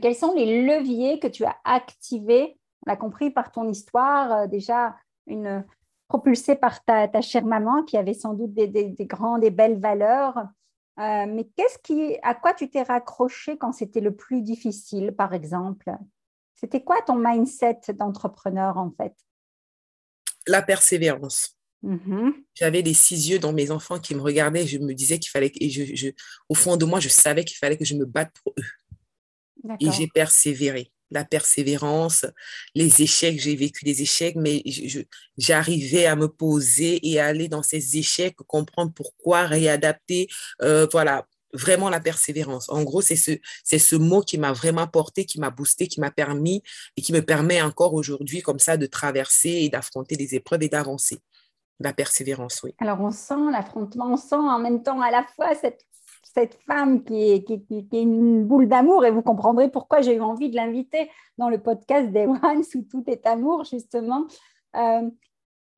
Quels 0.00 0.14
sont 0.14 0.34
les 0.34 0.64
leviers 0.66 1.18
que 1.18 1.26
tu 1.26 1.44
as 1.44 1.56
activés 1.64 2.58
On 2.86 2.90
l'a 2.90 2.96
compris 2.96 3.30
par 3.30 3.52
ton 3.52 3.68
histoire, 3.68 4.32
euh, 4.32 4.46
déjà 4.46 4.96
une 5.26 5.64
propulsée 6.08 6.56
par 6.56 6.84
ta, 6.84 7.20
chère 7.22 7.44
maman 7.44 7.84
qui 7.84 7.96
avait 7.96 8.14
sans 8.14 8.34
doute 8.34 8.52
des, 8.52 8.68
des, 8.68 9.06
grandes 9.06 9.44
et 9.44 9.50
belles 9.50 9.80
valeurs. 9.80 10.36
Euh, 10.98 11.26
mais 11.26 11.48
qu'est-ce 11.56 11.78
qui, 11.78 12.18
à 12.22 12.34
quoi 12.34 12.52
tu 12.52 12.68
t'es 12.68 12.82
raccroché 12.82 13.56
quand 13.56 13.72
c'était 13.72 14.00
le 14.00 14.14
plus 14.14 14.42
difficile, 14.42 15.12
par 15.12 15.32
exemple? 15.32 15.90
C'était 16.54 16.84
quoi 16.84 17.00
ton 17.02 17.16
mindset 17.16 17.80
d'entrepreneur 17.94 18.76
en 18.76 18.90
fait? 18.90 19.14
La 20.46 20.60
persévérance. 20.60 21.56
Mm-hmm. 21.84 22.32
J'avais 22.54 22.82
des 22.82 22.94
six 22.94 23.28
yeux 23.30 23.38
dans 23.38 23.52
mes 23.52 23.70
enfants 23.70 23.98
qui 23.98 24.14
me 24.14 24.20
regardaient. 24.20 24.66
Je 24.66 24.78
me 24.78 24.94
disais 24.94 25.18
qu'il 25.18 25.30
fallait, 25.30 25.52
et 25.56 25.70
je, 25.70 26.08
au 26.48 26.54
fond 26.54 26.76
de 26.76 26.84
moi, 26.84 27.00
je 27.00 27.08
savais 27.08 27.44
qu'il 27.44 27.56
fallait 27.56 27.76
que 27.76 27.84
je 27.84 27.94
me 27.94 28.04
batte 28.04 28.32
pour 28.42 28.54
eux. 28.58 29.76
Et 29.80 29.90
j'ai 29.92 30.08
persévéré. 30.08 30.90
La 31.10 31.24
persévérance, 31.24 32.24
les 32.74 33.02
échecs, 33.02 33.38
j'ai 33.38 33.54
vécu 33.54 33.84
des 33.84 34.00
échecs, 34.00 34.34
mais 34.34 34.62
j'arrivais 35.36 36.06
à 36.06 36.16
me 36.16 36.26
poser 36.26 37.06
et 37.06 37.20
à 37.20 37.26
aller 37.26 37.48
dans 37.48 37.62
ces 37.62 37.98
échecs, 37.98 38.36
comprendre 38.46 38.92
pourquoi, 38.94 39.46
réadapter. 39.46 40.28
Euh, 40.62 40.86
voilà, 40.90 41.26
vraiment 41.52 41.90
la 41.90 42.00
persévérance. 42.00 42.70
En 42.70 42.82
gros, 42.82 43.02
c'est 43.02 43.16
ce, 43.16 43.32
c'est 43.62 43.78
ce 43.78 43.94
mot 43.94 44.22
qui 44.22 44.38
m'a 44.38 44.52
vraiment 44.52 44.86
porté, 44.86 45.26
qui 45.26 45.38
m'a 45.38 45.50
boosté, 45.50 45.86
qui 45.86 46.00
m'a 46.00 46.10
permis 46.10 46.62
et 46.96 47.02
qui 47.02 47.12
me 47.12 47.20
permet 47.20 47.60
encore 47.60 47.92
aujourd'hui 47.92 48.40
comme 48.40 48.58
ça 48.58 48.78
de 48.78 48.86
traverser 48.86 49.50
et 49.50 49.68
d'affronter 49.68 50.16
des 50.16 50.34
épreuves 50.34 50.62
et 50.62 50.68
d'avancer 50.70 51.20
la 51.82 51.92
persévérance, 51.92 52.62
oui. 52.62 52.74
Alors, 52.78 53.00
on 53.00 53.10
sent 53.10 53.50
l'affrontement, 53.50 54.06
on 54.06 54.16
sent 54.16 54.34
en 54.34 54.58
même 54.58 54.82
temps 54.82 55.00
à 55.00 55.10
la 55.10 55.24
fois 55.24 55.54
cette, 55.54 55.84
cette 56.22 56.54
femme 56.66 57.04
qui 57.04 57.32
est, 57.32 57.44
qui, 57.44 57.64
est 57.70 58.02
une 58.02 58.44
boule 58.44 58.68
d'amour, 58.68 59.04
et 59.04 59.10
vous 59.10 59.22
comprendrez 59.22 59.70
pourquoi 59.70 60.00
j'ai 60.00 60.16
eu 60.16 60.20
envie 60.20 60.50
de 60.50 60.56
l'inviter 60.56 61.10
dans 61.38 61.48
le 61.48 61.58
podcast 61.58 62.10
des 62.10 62.26
One, 62.26 62.62
où 62.74 62.82
tout 62.82 63.04
est 63.06 63.26
amour, 63.26 63.64
justement. 63.64 64.26
Euh, 64.76 65.10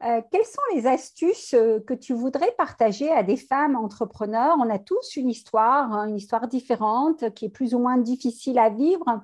euh, 0.04 0.20
quelles 0.30 0.44
sont 0.44 0.62
les 0.75 0.87
astuces 0.87 1.54
euh, 1.54 1.80
que 1.80 1.94
tu 1.94 2.12
voudrais 2.12 2.52
partager 2.58 3.11
à 3.11 3.23
des 3.23 3.37
femmes 3.37 3.75
entrepreneurs? 3.76 4.56
On 4.61 4.68
a 4.68 4.78
tous 4.78 5.16
une 5.16 5.30
histoire, 5.30 5.92
hein, 5.92 6.08
une 6.08 6.16
histoire 6.16 6.46
différente 6.46 7.32
qui 7.34 7.46
est 7.46 7.50
plus 7.50 7.75
ou 7.75 7.78
moins 7.78 7.96
difficile 7.96 8.58
à 8.58 8.70
vivre. 8.70 9.23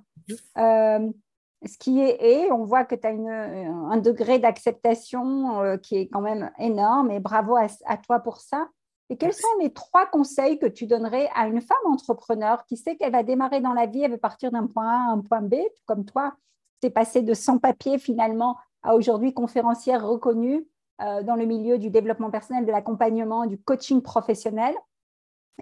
Ce 1.66 1.76
qui 1.78 2.00
est 2.00 2.50
on 2.50 2.64
voit 2.64 2.84
que 2.84 2.94
tu 2.94 3.06
as 3.06 3.10
un 3.10 3.96
degré 3.98 4.38
d'acceptation 4.38 5.60
euh, 5.62 5.76
qui 5.76 5.96
est 5.96 6.08
quand 6.08 6.20
même 6.20 6.50
énorme 6.58 7.10
et 7.10 7.20
bravo 7.20 7.56
à, 7.56 7.96
toi 7.98 8.20
pour 8.20 8.38
ça. 8.38 8.68
Et 9.10 9.16
quels 9.16 9.34
sont 9.34 9.48
les 9.60 9.72
trois 9.72 10.06
conseils 10.06 10.58
que 10.58 10.66
tu 10.66 10.86
donnerais 10.86 11.28
à 11.34 11.48
une 11.48 11.60
femme 11.60 11.76
entrepreneur 11.84 12.64
qui 12.66 12.76
sait 12.76 12.96
qu'elle 12.96 13.12
va 13.12 13.24
démarrer 13.24 13.60
dans 13.60 13.72
la 13.72 13.86
vie, 13.86 14.02
elle 14.02 14.12
veut 14.12 14.18
partir 14.18 14.52
d'un 14.52 14.66
point 14.66 14.86
A 14.86 15.10
à 15.10 15.12
un 15.12 15.20
point 15.20 15.42
B, 15.42 15.56
comme 15.84 16.04
toi, 16.04 16.34
tu 16.80 16.86
es 16.86 16.90
passé 16.90 17.20
de 17.22 17.34
sans-papier 17.34 17.98
finalement 17.98 18.56
à 18.82 18.94
aujourd'hui 18.94 19.34
conférencière 19.34 20.06
reconnue 20.06 20.66
euh, 21.02 21.22
dans 21.22 21.34
le 21.34 21.44
milieu 21.44 21.76
du 21.76 21.90
développement 21.90 22.30
personnel, 22.30 22.64
de 22.64 22.70
l'accompagnement, 22.70 23.46
du 23.46 23.58
coaching 23.58 24.00
professionnel 24.00 24.74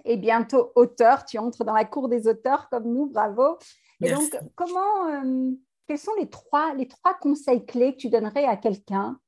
et 0.05 0.17
bientôt 0.17 0.71
auteur, 0.75 1.25
tu 1.25 1.37
entres 1.37 1.63
dans 1.63 1.73
la 1.73 1.85
cour 1.85 2.09
des 2.09 2.27
auteurs 2.27 2.69
comme 2.69 2.85
nous, 2.85 3.07
bravo. 3.07 3.57
Et 4.01 4.11
donc, 4.11 4.37
comment, 4.55 5.07
euh, 5.07 5.51
quels 5.89 5.97
sont 5.97 6.13
les 6.19 6.29
trois, 6.29 6.75
les 6.75 6.87
trois 6.87 7.15
conseils 7.15 7.65
clés 7.65 7.93
que 7.93 7.97
tu 7.97 8.09
donnerais 8.09 8.45
à 8.45 8.55
quelqu'un 8.55 9.19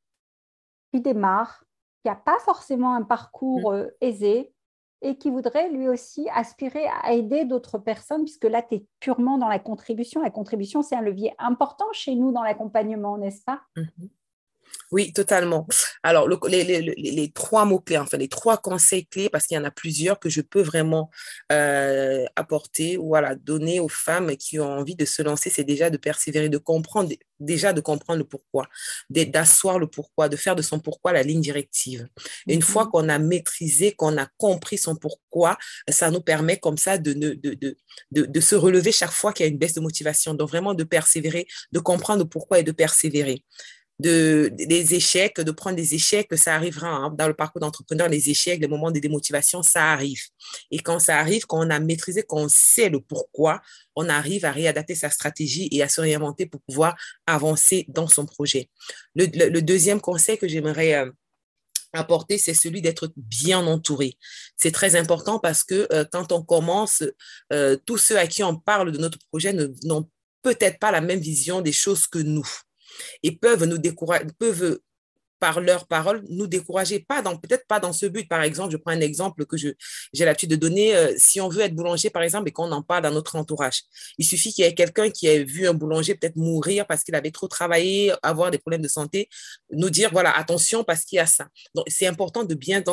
qui 0.93 1.01
démarre, 1.01 1.63
qui 2.03 2.07
n'a 2.09 2.15
pas 2.15 2.37
forcément 2.37 2.93
un 2.93 3.01
parcours 3.01 3.71
mm. 3.71 3.75
euh, 3.75 3.89
aisé 3.99 4.53
et 5.01 5.17
qui 5.17 5.31
voudrait 5.31 5.71
lui 5.71 5.87
aussi 5.87 6.29
aspirer 6.29 6.85
à 7.01 7.13
aider 7.13 7.45
d'autres 7.45 7.79
personnes, 7.79 8.25
puisque 8.25 8.43
là, 8.43 8.61
tu 8.61 8.75
es 8.75 8.85
purement 8.99 9.39
dans 9.39 9.47
la 9.47 9.57
contribution. 9.57 10.21
La 10.21 10.29
contribution, 10.29 10.83
c'est 10.83 10.95
un 10.95 11.01
levier 11.01 11.33
important 11.39 11.87
chez 11.93 12.13
nous 12.13 12.31
dans 12.31 12.43
l'accompagnement, 12.43 13.17
n'est-ce 13.17 13.43
pas? 13.43 13.63
Mm-hmm. 13.75 14.09
Oui, 14.91 15.13
totalement. 15.13 15.67
Alors, 16.03 16.27
les, 16.49 17.31
trois 17.33 17.63
mots-clés, 17.63 17.97
enfin, 17.97 18.17
les 18.17 18.27
trois 18.27 18.57
conseils 18.57 19.05
clés, 19.05 19.29
parce 19.29 19.47
qu'il 19.47 19.55
y 19.55 19.59
en 19.59 19.63
a 19.63 19.71
plusieurs 19.71 20.19
que 20.19 20.29
je 20.29 20.41
peux 20.41 20.61
vraiment 20.61 21.09
euh, 21.51 22.25
apporter, 22.35 22.97
voilà, 22.97 23.35
donner 23.35 23.79
aux 23.79 23.87
femmes 23.87 24.35
qui 24.35 24.59
ont 24.59 24.69
envie 24.69 24.95
de 24.95 25.05
se 25.05 25.21
lancer, 25.21 25.49
c'est 25.49 25.63
déjà 25.63 25.89
de 25.89 25.95
persévérer, 25.95 26.49
de 26.49 26.57
comprendre, 26.57 27.13
déjà 27.39 27.71
de 27.71 27.79
comprendre 27.79 28.19
le 28.19 28.25
pourquoi, 28.25 28.67
d'asseoir 29.09 29.79
le 29.79 29.87
pourquoi, 29.87 30.27
de 30.27 30.35
faire 30.35 30.57
de 30.57 30.61
son 30.61 30.79
pourquoi 30.79 31.13
la 31.13 31.23
ligne 31.23 31.41
directive. 31.41 32.09
Et 32.47 32.53
une 32.53 32.61
fois 32.61 32.83
mhm. 32.83 32.91
qu'on 32.91 33.09
a 33.09 33.17
maîtrisé, 33.17 33.93
qu'on 33.93 34.17
a 34.17 34.27
compris 34.37 34.77
son 34.77 34.97
pourquoi, 34.97 35.57
ça 35.87 36.11
nous 36.11 36.21
permet 36.21 36.57
comme 36.57 36.77
ça 36.77 36.97
de, 36.97 37.13
de, 37.13 37.33
de, 37.33 37.77
de, 38.11 38.25
de 38.25 38.39
se 38.41 38.55
relever 38.55 38.91
chaque 38.91 39.11
fois 39.11 39.31
qu'il 39.31 39.45
y 39.45 39.49
a 39.49 39.51
une 39.51 39.57
baisse 39.57 39.73
de 39.73 39.81
motivation. 39.81 40.33
Donc, 40.33 40.49
vraiment 40.49 40.73
de 40.73 40.83
persévérer, 40.83 41.47
de 41.71 41.79
comprendre 41.79 42.23
le 42.23 42.29
pourquoi 42.29 42.59
et 42.59 42.63
de 42.63 42.73
persévérer 42.73 43.45
de, 44.01 44.49
des 44.53 44.95
échecs, 44.95 45.39
de 45.39 45.51
prendre 45.51 45.75
des 45.75 45.93
échecs, 45.93 46.27
ça 46.35 46.55
arrivera 46.55 46.87
hein. 46.87 47.15
dans 47.17 47.27
le 47.27 47.33
parcours 47.33 47.61
d'entrepreneur, 47.61 48.09
les 48.09 48.29
échecs, 48.29 48.59
les 48.59 48.67
moments 48.67 48.91
de 48.91 48.99
démotivation, 48.99 49.61
ça 49.61 49.91
arrive. 49.91 50.23
Et 50.71 50.79
quand 50.79 50.99
ça 50.99 51.17
arrive, 51.19 51.45
quand 51.45 51.65
on 51.65 51.69
a 51.69 51.79
maîtrisé, 51.79 52.23
quand 52.27 52.37
on 52.37 52.49
sait 52.49 52.89
le 52.89 52.99
pourquoi, 52.99 53.61
on 53.95 54.09
arrive 54.09 54.45
à 54.45 54.51
réadapter 54.51 54.95
sa 54.95 55.09
stratégie 55.09 55.69
et 55.71 55.83
à 55.83 55.89
se 55.89 56.01
réinventer 56.01 56.45
pour 56.45 56.61
pouvoir 56.61 56.95
avancer 57.27 57.85
dans 57.89 58.07
son 58.07 58.25
projet. 58.25 58.69
Le, 59.15 59.59
deuxième 59.61 60.01
conseil 60.01 60.37
que 60.37 60.47
j'aimerais 60.47 60.95
euh, 60.95 61.11
apporter, 61.93 62.37
c'est 62.37 62.53
celui 62.53 62.81
d'être 62.81 63.13
bien 63.15 63.65
entouré. 63.67 64.17
C'est 64.57 64.71
très 64.71 64.95
important 64.95 65.39
parce 65.39 65.63
que 65.63 65.87
euh, 65.93 66.05
quand 66.11 66.31
on 66.31 66.41
commence, 66.41 67.03
euh, 67.53 67.77
tous 67.85 67.97
ceux 67.97 68.17
à 68.17 68.27
qui 68.27 68.43
on 68.43 68.55
parle 68.55 68.91
de 68.91 68.97
notre 68.97 69.19
projet 69.29 69.53
n'ont 69.83 70.09
peut-être 70.41 70.79
pas 70.79 70.91
la 70.91 71.01
même 71.01 71.19
vision 71.19 71.61
des 71.61 71.71
choses 71.71 72.07
que 72.07 72.17
nous 72.17 72.47
et 73.23 73.31
peuvent 73.35 73.65
nous 73.65 73.79
peuvent 74.39 74.79
par 75.41 75.59
leurs 75.59 75.87
paroles 75.87 76.23
nous 76.29 76.45
décourager, 76.45 76.99
pas 76.99 77.23
dans 77.23 77.35
peut-être 77.35 77.65
pas 77.65 77.79
dans 77.79 77.93
ce 77.93 78.05
but. 78.05 78.29
Par 78.29 78.43
exemple, 78.43 78.71
je 78.71 78.77
prends 78.77 78.91
un 78.91 79.01
exemple 79.01 79.45
que 79.47 79.57
j'ai 79.57 79.75
l'habitude 80.13 80.51
de 80.51 80.55
donner. 80.55 80.95
Euh, 80.95 81.13
si 81.17 81.41
on 81.41 81.49
veut 81.49 81.61
être 81.61 81.73
boulanger, 81.73 82.11
par 82.11 82.21
exemple, 82.21 82.47
et 82.47 82.51
qu'on 82.51 82.71
en 82.71 82.83
parle 82.83 83.03
dans 83.03 83.11
notre 83.11 83.35
entourage, 83.35 83.81
il 84.19 84.25
suffit 84.25 84.53
qu'il 84.53 84.63
y 84.63 84.67
ait 84.67 84.75
quelqu'un 84.75 85.09
qui 85.09 85.25
ait 85.25 85.43
vu 85.43 85.67
un 85.67 85.73
boulanger 85.73 86.13
peut-être 86.13 86.35
mourir 86.35 86.85
parce 86.85 87.03
qu'il 87.03 87.15
avait 87.15 87.31
trop 87.31 87.47
travaillé, 87.47 88.13
avoir 88.21 88.51
des 88.51 88.59
problèmes 88.59 88.83
de 88.83 88.87
santé, 88.87 89.29
nous 89.71 89.89
dire 89.89 90.11
voilà 90.11 90.31
attention 90.37 90.83
parce 90.83 91.05
qu'il 91.05 91.15
y 91.15 91.19
a 91.19 91.25
ça. 91.25 91.47
Donc 91.73 91.85
c'est 91.89 92.05
important 92.05 92.43
de 92.43 92.53
bien 92.53 92.83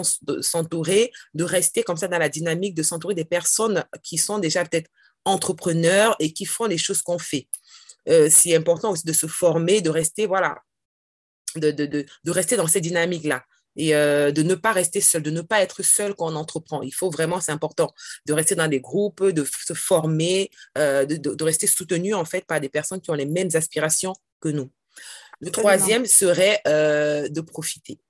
s'entourer, 0.40 1.12
de 1.34 1.44
rester 1.44 1.82
comme 1.82 1.98
ça 1.98 2.08
dans 2.08 2.18
la 2.18 2.30
dynamique, 2.30 2.74
de 2.74 2.82
s'entourer 2.82 3.14
des 3.14 3.26
personnes 3.26 3.84
qui 4.02 4.16
sont 4.16 4.38
déjà 4.38 4.64
peut-être 4.64 4.88
entrepreneurs 5.26 6.16
et 6.18 6.32
qui 6.32 6.46
font 6.46 6.64
les 6.64 6.78
choses 6.78 7.02
qu'on 7.02 7.18
fait. 7.18 7.46
Euh, 8.08 8.28
c'est 8.30 8.54
important 8.54 8.92
aussi 8.92 9.06
de 9.06 9.12
se 9.12 9.26
former, 9.26 9.80
de 9.80 9.90
rester, 9.90 10.26
voilà, 10.26 10.58
de, 11.56 11.70
de, 11.70 11.86
de, 11.86 12.06
de 12.24 12.30
rester 12.30 12.56
dans 12.56 12.66
ces 12.66 12.80
dynamiques-là 12.80 13.44
et 13.78 13.94
euh, 13.94 14.32
de 14.32 14.42
ne 14.42 14.54
pas 14.54 14.72
rester 14.72 15.00
seul, 15.00 15.22
de 15.22 15.30
ne 15.30 15.40
pas 15.40 15.62
être 15.62 15.82
seul 15.82 16.14
quand 16.14 16.30
on 16.30 16.36
entreprend. 16.36 16.82
Il 16.82 16.92
faut 16.92 17.10
vraiment, 17.10 17.40
c'est 17.40 17.52
important, 17.52 17.94
de 18.26 18.32
rester 18.32 18.56
dans 18.56 18.68
des 18.68 18.80
groupes, 18.80 19.24
de 19.24 19.44
se 19.44 19.72
former, 19.72 20.50
euh, 20.76 21.06
de, 21.06 21.16
de, 21.16 21.44
rester 21.44 21.66
soutenu 21.66 22.12
en 22.12 22.24
fait 22.24 22.44
par 22.44 22.60
des 22.60 22.68
personnes 22.68 23.00
qui 23.00 23.10
ont 23.10 23.14
les 23.14 23.26
mêmes 23.26 23.50
aspirations 23.54 24.14
que 24.40 24.48
nous. 24.48 24.70
Le 25.40 25.50
troisième 25.50 26.04
serait 26.06 26.60
euh, 26.66 27.28
de 27.28 27.40
profiter 27.40 28.00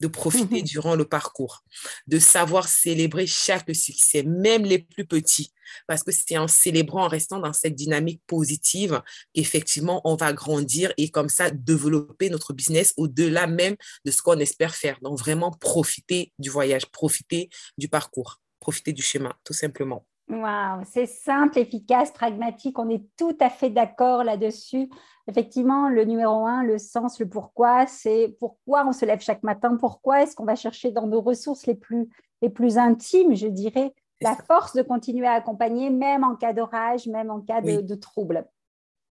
de 0.00 0.06
profiter 0.06 0.62
durant 0.62 0.94
le 0.94 1.04
parcours, 1.04 1.64
de 2.06 2.18
savoir 2.18 2.68
célébrer 2.68 3.26
chaque 3.26 3.74
succès, 3.74 4.22
même 4.22 4.64
les 4.64 4.78
plus 4.78 5.06
petits, 5.06 5.52
parce 5.86 6.02
que 6.02 6.12
c'est 6.12 6.38
en 6.38 6.48
célébrant, 6.48 7.04
en 7.04 7.08
restant 7.08 7.38
dans 7.38 7.52
cette 7.52 7.74
dynamique 7.74 8.22
positive 8.26 9.02
qu'effectivement, 9.34 10.00
on 10.04 10.16
va 10.16 10.32
grandir 10.32 10.92
et 10.96 11.10
comme 11.10 11.28
ça, 11.28 11.50
développer 11.50 12.30
notre 12.30 12.52
business 12.52 12.92
au-delà 12.96 13.46
même 13.46 13.76
de 14.04 14.10
ce 14.10 14.22
qu'on 14.22 14.38
espère 14.38 14.74
faire. 14.74 14.98
Donc, 15.02 15.18
vraiment 15.18 15.50
profiter 15.50 16.32
du 16.38 16.50
voyage, 16.50 16.86
profiter 16.86 17.48
du 17.78 17.88
parcours, 17.88 18.40
profiter 18.60 18.92
du 18.92 19.02
chemin, 19.02 19.34
tout 19.44 19.54
simplement. 19.54 20.06
Wow, 20.28 20.82
c'est 20.84 21.06
simple, 21.06 21.58
efficace, 21.60 22.10
pragmatique. 22.10 22.78
On 22.80 22.88
est 22.88 23.04
tout 23.16 23.36
à 23.40 23.48
fait 23.48 23.70
d'accord 23.70 24.24
là-dessus. 24.24 24.90
Effectivement, 25.28 25.88
le 25.88 26.04
numéro 26.04 26.46
un, 26.46 26.64
le 26.64 26.78
sens, 26.78 27.20
le 27.20 27.28
pourquoi, 27.28 27.86
c'est 27.86 28.36
pourquoi 28.40 28.84
on 28.86 28.92
se 28.92 29.04
lève 29.04 29.20
chaque 29.20 29.44
matin, 29.44 29.76
pourquoi 29.76 30.22
est-ce 30.22 30.34
qu'on 30.34 30.44
va 30.44 30.56
chercher 30.56 30.90
dans 30.90 31.06
nos 31.06 31.20
ressources 31.20 31.66
les 31.66 31.76
plus, 31.76 32.08
les 32.42 32.50
plus 32.50 32.76
intimes, 32.76 33.36
je 33.36 33.46
dirais, 33.46 33.94
la 34.20 34.34
force 34.34 34.74
de 34.74 34.82
continuer 34.82 35.26
à 35.26 35.32
accompagner, 35.32 35.90
même 35.90 36.24
en 36.24 36.34
cas 36.34 36.52
d'orage, 36.52 37.06
même 37.06 37.30
en 37.30 37.40
cas 37.40 37.60
de, 37.60 37.80
de 37.80 37.94
trouble. 37.94 38.46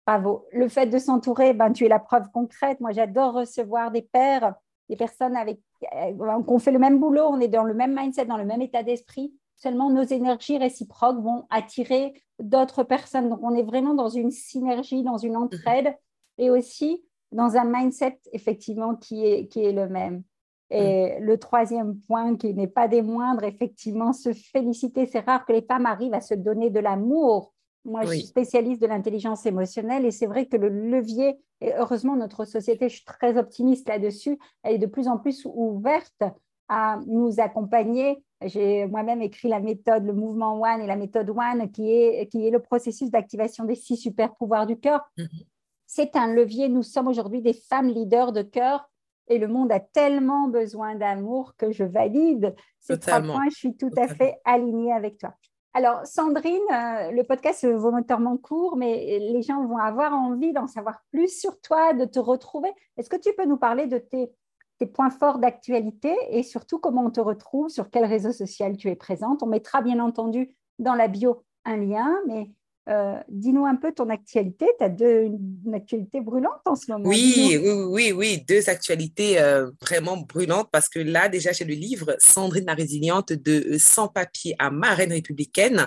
Bravo. 0.06 0.46
Le 0.52 0.68
fait 0.68 0.86
de 0.86 0.98
s'entourer, 0.98 1.52
ben, 1.52 1.72
tu 1.72 1.84
es 1.84 1.88
la 1.88 1.98
preuve 2.00 2.28
concrète. 2.32 2.80
Moi, 2.80 2.92
j'adore 2.92 3.34
recevoir 3.34 3.90
des 3.90 4.02
pères, 4.02 4.54
des 4.88 4.96
personnes 4.96 5.36
avec 5.36 5.60
euh, 5.94 6.42
qu'on 6.42 6.58
fait 6.58 6.72
le 6.72 6.78
même 6.78 6.98
boulot, 6.98 7.24
on 7.24 7.40
est 7.40 7.48
dans 7.48 7.64
le 7.64 7.74
même 7.74 7.94
mindset, 7.96 8.26
dans 8.26 8.36
le 8.36 8.44
même 8.44 8.62
état 8.62 8.82
d'esprit 8.82 9.32
seulement 9.56 9.90
nos 9.90 10.02
énergies 10.02 10.58
réciproques 10.58 11.20
vont 11.20 11.46
attirer 11.50 12.14
d'autres 12.38 12.82
personnes. 12.82 13.28
Donc, 13.28 13.40
on 13.42 13.54
est 13.54 13.62
vraiment 13.62 13.94
dans 13.94 14.08
une 14.08 14.30
synergie, 14.30 15.02
dans 15.02 15.18
une 15.18 15.36
entraide 15.36 15.94
et 16.38 16.50
aussi 16.50 17.04
dans 17.32 17.56
un 17.56 17.64
mindset, 17.64 18.18
effectivement, 18.32 18.94
qui 18.94 19.24
est, 19.24 19.48
qui 19.48 19.64
est 19.64 19.72
le 19.72 19.88
même. 19.88 20.22
Et 20.70 21.20
le 21.20 21.38
troisième 21.38 22.00
point, 22.00 22.36
qui 22.36 22.52
n'est 22.54 22.66
pas 22.66 22.88
des 22.88 23.02
moindres, 23.02 23.44
effectivement, 23.44 24.12
se 24.12 24.32
féliciter. 24.32 25.06
C'est 25.06 25.20
rare 25.20 25.44
que 25.44 25.52
les 25.52 25.62
femmes 25.62 25.86
arrivent 25.86 26.14
à 26.14 26.20
se 26.20 26.34
donner 26.34 26.70
de 26.70 26.80
l'amour. 26.80 27.52
Moi, 27.84 28.02
je 28.02 28.12
suis 28.12 28.26
spécialiste 28.26 28.80
de 28.80 28.86
l'intelligence 28.86 29.44
émotionnelle 29.46 30.06
et 30.06 30.10
c'est 30.10 30.26
vrai 30.26 30.46
que 30.46 30.56
le 30.56 30.68
levier, 30.68 31.38
et 31.60 31.72
heureusement, 31.74 32.16
notre 32.16 32.44
société, 32.46 32.88
je 32.88 32.96
suis 32.96 33.04
très 33.04 33.36
optimiste 33.36 33.88
là-dessus, 33.88 34.38
elle 34.62 34.76
est 34.76 34.78
de 34.78 34.86
plus 34.86 35.06
en 35.06 35.18
plus 35.18 35.44
ouverte 35.44 36.22
à 36.68 36.98
nous 37.06 37.40
accompagner. 37.40 38.24
J'ai 38.44 38.86
moi-même 38.86 39.22
écrit 39.22 39.48
la 39.48 39.60
méthode, 39.60 40.04
le 40.04 40.12
mouvement 40.12 40.60
One 40.60 40.80
et 40.80 40.86
la 40.86 40.96
méthode 40.96 41.30
One, 41.30 41.70
qui 41.70 41.90
est, 41.92 42.28
qui 42.28 42.46
est 42.46 42.50
le 42.50 42.60
processus 42.60 43.10
d'activation 43.10 43.64
des 43.64 43.74
six 43.74 43.96
super 43.96 44.34
pouvoirs 44.34 44.66
du 44.66 44.78
cœur. 44.78 45.00
Mm-hmm. 45.18 45.46
C'est 45.86 46.16
un 46.16 46.32
levier. 46.32 46.68
Nous 46.68 46.82
sommes 46.82 47.08
aujourd'hui 47.08 47.42
des 47.42 47.52
femmes 47.52 47.88
leaders 47.88 48.32
de 48.32 48.42
cœur 48.42 48.88
et 49.28 49.38
le 49.38 49.48
monde 49.48 49.72
a 49.72 49.80
tellement 49.80 50.48
besoin 50.48 50.94
d'amour 50.94 51.54
que 51.56 51.72
je 51.72 51.84
valide 51.84 52.54
ces 52.80 52.98
trois 52.98 53.20
points. 53.20 53.48
Je 53.50 53.56
suis 53.56 53.76
tout 53.76 53.90
à 53.96 54.08
fait 54.08 54.36
alignée 54.44 54.92
avec 54.92 55.18
toi. 55.18 55.34
Alors, 55.76 56.06
Sandrine, 56.06 56.60
euh, 56.72 57.10
le 57.10 57.24
podcast 57.24 57.64
est 57.64 57.72
volontairement 57.72 58.36
court, 58.36 58.76
mais 58.76 59.18
les 59.18 59.42
gens 59.42 59.66
vont 59.66 59.78
avoir 59.78 60.12
envie 60.12 60.52
d'en 60.52 60.68
savoir 60.68 61.02
plus 61.10 61.40
sur 61.40 61.60
toi, 61.60 61.92
de 61.94 62.04
te 62.04 62.20
retrouver. 62.20 62.70
Est-ce 62.96 63.10
que 63.10 63.16
tu 63.16 63.32
peux 63.36 63.44
nous 63.44 63.56
parler 63.56 63.88
de 63.88 63.98
tes 63.98 64.30
tes 64.78 64.86
points 64.86 65.10
forts 65.10 65.38
d'actualité 65.38 66.14
et 66.30 66.42
surtout 66.42 66.78
comment 66.78 67.04
on 67.04 67.10
te 67.10 67.20
retrouve, 67.20 67.68
sur 67.68 67.90
quel 67.90 68.04
réseau 68.04 68.32
social 68.32 68.76
tu 68.76 68.88
es 68.88 68.96
présente. 68.96 69.42
On 69.42 69.46
mettra 69.46 69.82
bien 69.82 70.00
entendu 70.00 70.54
dans 70.78 70.94
la 70.94 71.08
bio 71.08 71.44
un 71.64 71.76
lien, 71.76 72.14
mais 72.26 72.50
euh, 72.88 73.14
dis-nous 73.28 73.64
un 73.64 73.76
peu 73.76 73.92
ton 73.92 74.10
actualité. 74.10 74.66
Tu 74.78 74.84
as 74.84 74.90
deux, 74.90 75.24
une 75.64 75.74
actualité 75.74 76.20
brûlante 76.20 76.60
en 76.66 76.76
ce 76.76 76.92
moment. 76.92 77.08
Oui, 77.08 77.58
oui, 77.60 77.72
oui, 77.88 78.12
oui, 78.12 78.44
deux 78.46 78.68
actualités 78.68 79.40
euh, 79.40 79.70
vraiment 79.80 80.18
brûlantes 80.18 80.68
parce 80.70 80.90
que 80.90 80.98
là, 80.98 81.28
déjà, 81.28 81.52
j'ai 81.52 81.64
le 81.64 81.74
livre 81.74 82.14
Sandrine 82.18 82.66
la 82.66 82.74
résiliente 82.74 83.32
de 83.32 83.78
Sans 83.78 84.08
papier 84.08 84.54
à 84.58 84.70
Marraine 84.70 85.12
républicaine 85.12 85.86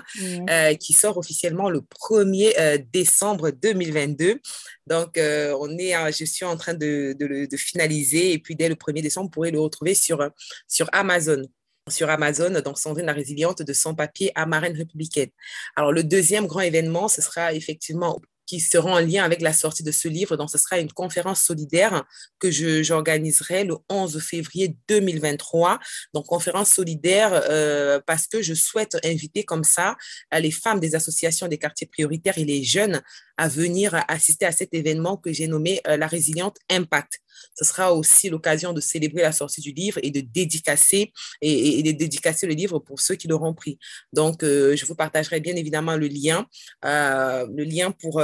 euh, 0.50 0.74
qui 0.74 0.92
sort 0.92 1.18
officiellement 1.18 1.70
le 1.70 1.80
1er 1.80 2.84
décembre 2.92 3.50
2022. 3.50 4.40
Donc, 4.86 5.18
on 5.18 5.78
est, 5.78 5.92
je 6.12 6.24
suis 6.24 6.44
en 6.44 6.56
train 6.56 6.74
de, 6.74 7.14
de, 7.18 7.46
de, 7.46 7.56
finaliser 7.56 8.32
et 8.32 8.38
puis 8.38 8.56
dès 8.56 8.68
le 8.68 8.74
1er 8.74 9.02
décembre, 9.02 9.26
vous 9.26 9.30
pourrez 9.30 9.50
le 9.50 9.60
retrouver 9.60 9.94
sur, 9.94 10.30
sur 10.66 10.88
Amazon 10.92 11.42
sur 11.90 12.10
Amazon, 12.10 12.60
donc 12.64 12.78
Sandrine 12.78 13.06
la 13.06 13.12
résiliente 13.12 13.62
de 13.62 13.72
son 13.72 13.94
papier 13.94 14.32
à 14.34 14.46
Marraine 14.46 14.76
républicaine. 14.76 15.30
Alors, 15.76 15.92
le 15.92 16.04
deuxième 16.04 16.46
grand 16.46 16.60
événement, 16.60 17.08
ce 17.08 17.22
sera 17.22 17.52
effectivement 17.52 18.20
qui 18.48 18.60
sera 18.60 18.90
en 18.90 18.98
lien 18.98 19.24
avec 19.24 19.42
la 19.42 19.52
sortie 19.52 19.82
de 19.82 19.92
ce 19.92 20.08
livre. 20.08 20.36
Donc, 20.36 20.50
ce 20.50 20.56
sera 20.56 20.78
une 20.78 20.90
conférence 20.90 21.42
solidaire 21.42 22.04
que 22.38 22.50
j'organiserai 22.50 23.64
le 23.64 23.76
11 23.90 24.18
février 24.20 24.74
2023. 24.88 25.78
Donc, 26.14 26.26
conférence 26.26 26.70
solidaire 26.70 27.30
euh, 27.50 28.00
parce 28.06 28.26
que 28.26 28.40
je 28.40 28.54
souhaite 28.54 28.96
inviter 29.04 29.44
comme 29.44 29.64
ça 29.64 29.96
les 30.32 30.50
femmes 30.50 30.80
des 30.80 30.94
associations 30.94 31.46
des 31.46 31.58
quartiers 31.58 31.86
prioritaires 31.86 32.38
et 32.38 32.44
les 32.44 32.64
jeunes 32.64 33.02
à 33.36 33.48
venir 33.48 34.02
assister 34.08 34.46
à 34.46 34.52
cet 34.52 34.72
événement 34.72 35.18
que 35.18 35.30
j'ai 35.30 35.46
nommé 35.46 35.82
euh, 35.86 35.98
la 35.98 36.06
résiliente 36.06 36.56
Impact. 36.70 37.20
Ce 37.54 37.64
sera 37.64 37.94
aussi 37.94 38.28
l'occasion 38.30 38.72
de 38.72 38.80
célébrer 38.80 39.22
la 39.22 39.32
sortie 39.32 39.60
du 39.60 39.72
livre 39.72 39.98
et 40.02 40.10
de 40.10 40.20
dédicacer 40.20 41.12
et, 41.40 41.82
de 41.82 41.92
dédicacer 41.92 42.46
le 42.46 42.54
livre 42.54 42.78
pour 42.78 43.00
ceux 43.00 43.14
qui 43.14 43.28
l'auront 43.28 43.54
pris. 43.54 43.78
Donc, 44.12 44.42
euh, 44.42 44.76
je 44.76 44.84
vous 44.86 44.94
partagerai 44.94 45.40
bien 45.40 45.56
évidemment 45.56 45.96
le 45.96 46.08
lien, 46.08 46.46
euh, 46.84 47.46
le 47.54 47.64
lien 47.64 47.90
pour, 47.90 48.22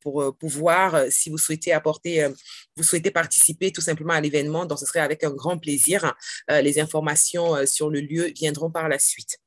pour 0.00 0.36
pouvoir, 0.38 1.04
si 1.10 1.30
vous 1.30 1.38
souhaitez 1.38 1.72
apporter, 1.72 2.28
vous 2.76 2.82
souhaitez 2.82 3.10
participer 3.10 3.72
tout 3.72 3.80
simplement 3.80 4.14
à 4.14 4.20
l'événement, 4.20 4.66
donc 4.66 4.78
ce 4.78 4.86
serait 4.86 5.00
avec 5.00 5.24
un 5.24 5.30
grand 5.30 5.58
plaisir. 5.58 6.14
les 6.48 6.80
informations 6.80 7.66
sur 7.66 7.90
le 7.90 8.00
lieu 8.00 8.32
viendront 8.34 8.70
par 8.70 8.88
la 8.88 8.98
suite 8.98 9.38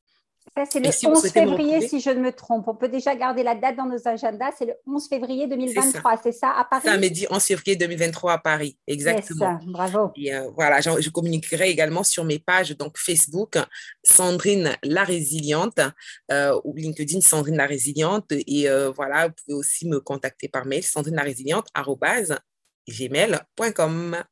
c'est 0.64 0.80
le 0.80 1.10
11 1.10 1.32
février, 1.32 1.88
si 1.88 2.00
je 2.00 2.10
ne 2.10 2.22
me 2.22 2.32
trompe. 2.32 2.68
On 2.68 2.76
peut 2.76 2.88
déjà 2.88 3.14
garder 3.16 3.44
la 3.44 3.56
date 3.56 3.76
dans 3.76 3.86
nos 3.86 4.08
agendas. 4.08 4.52
C'est 4.58 4.66
le 4.66 4.74
11 4.88 5.10
février 5.10 5.48
2023, 5.48 6.22
c'est 6.24 6.32
ça. 6.32 6.52
à 6.52 6.64
Paris 6.64 6.84
Samedi 6.86 7.28
11 7.30 7.44
février 7.44 7.76
2023 7.76 8.34
à 8.34 8.38
Paris, 8.38 8.78
exactement. 8.88 9.60
bravo. 9.66 10.12
Et 10.16 10.34
euh, 10.34 10.50
voilà, 10.56 10.80
je, 10.80 11.10
communiquerai 11.10 11.70
également 11.70 12.04
sur 12.04 12.24
mes 12.24 12.40
pages, 12.40 12.76
donc 12.78 12.98
Facebook, 12.98 13.58
Sandrine 14.04 14.78
la 14.84 15.04
Résiliente, 15.04 15.80
euh, 16.32 16.58
ou 16.64 16.74
LinkedIn 16.76 17.20
Sandrine 17.20 17.58
la 17.58 17.66
Résiliente. 17.66 18.32
Et 18.32 18.70
euh, 18.70 18.92
voilà, 18.92 19.28
vous 19.28 19.34
pouvez 19.46 19.58
aussi 19.58 19.88
me 19.88 20.00
contacter 20.00 20.48
par 20.48 20.66
mail, 20.66 20.84
sandrine 20.84 21.16
la 21.16 21.24
résiliente, 21.24 21.68
gmail.com. 22.88 24.24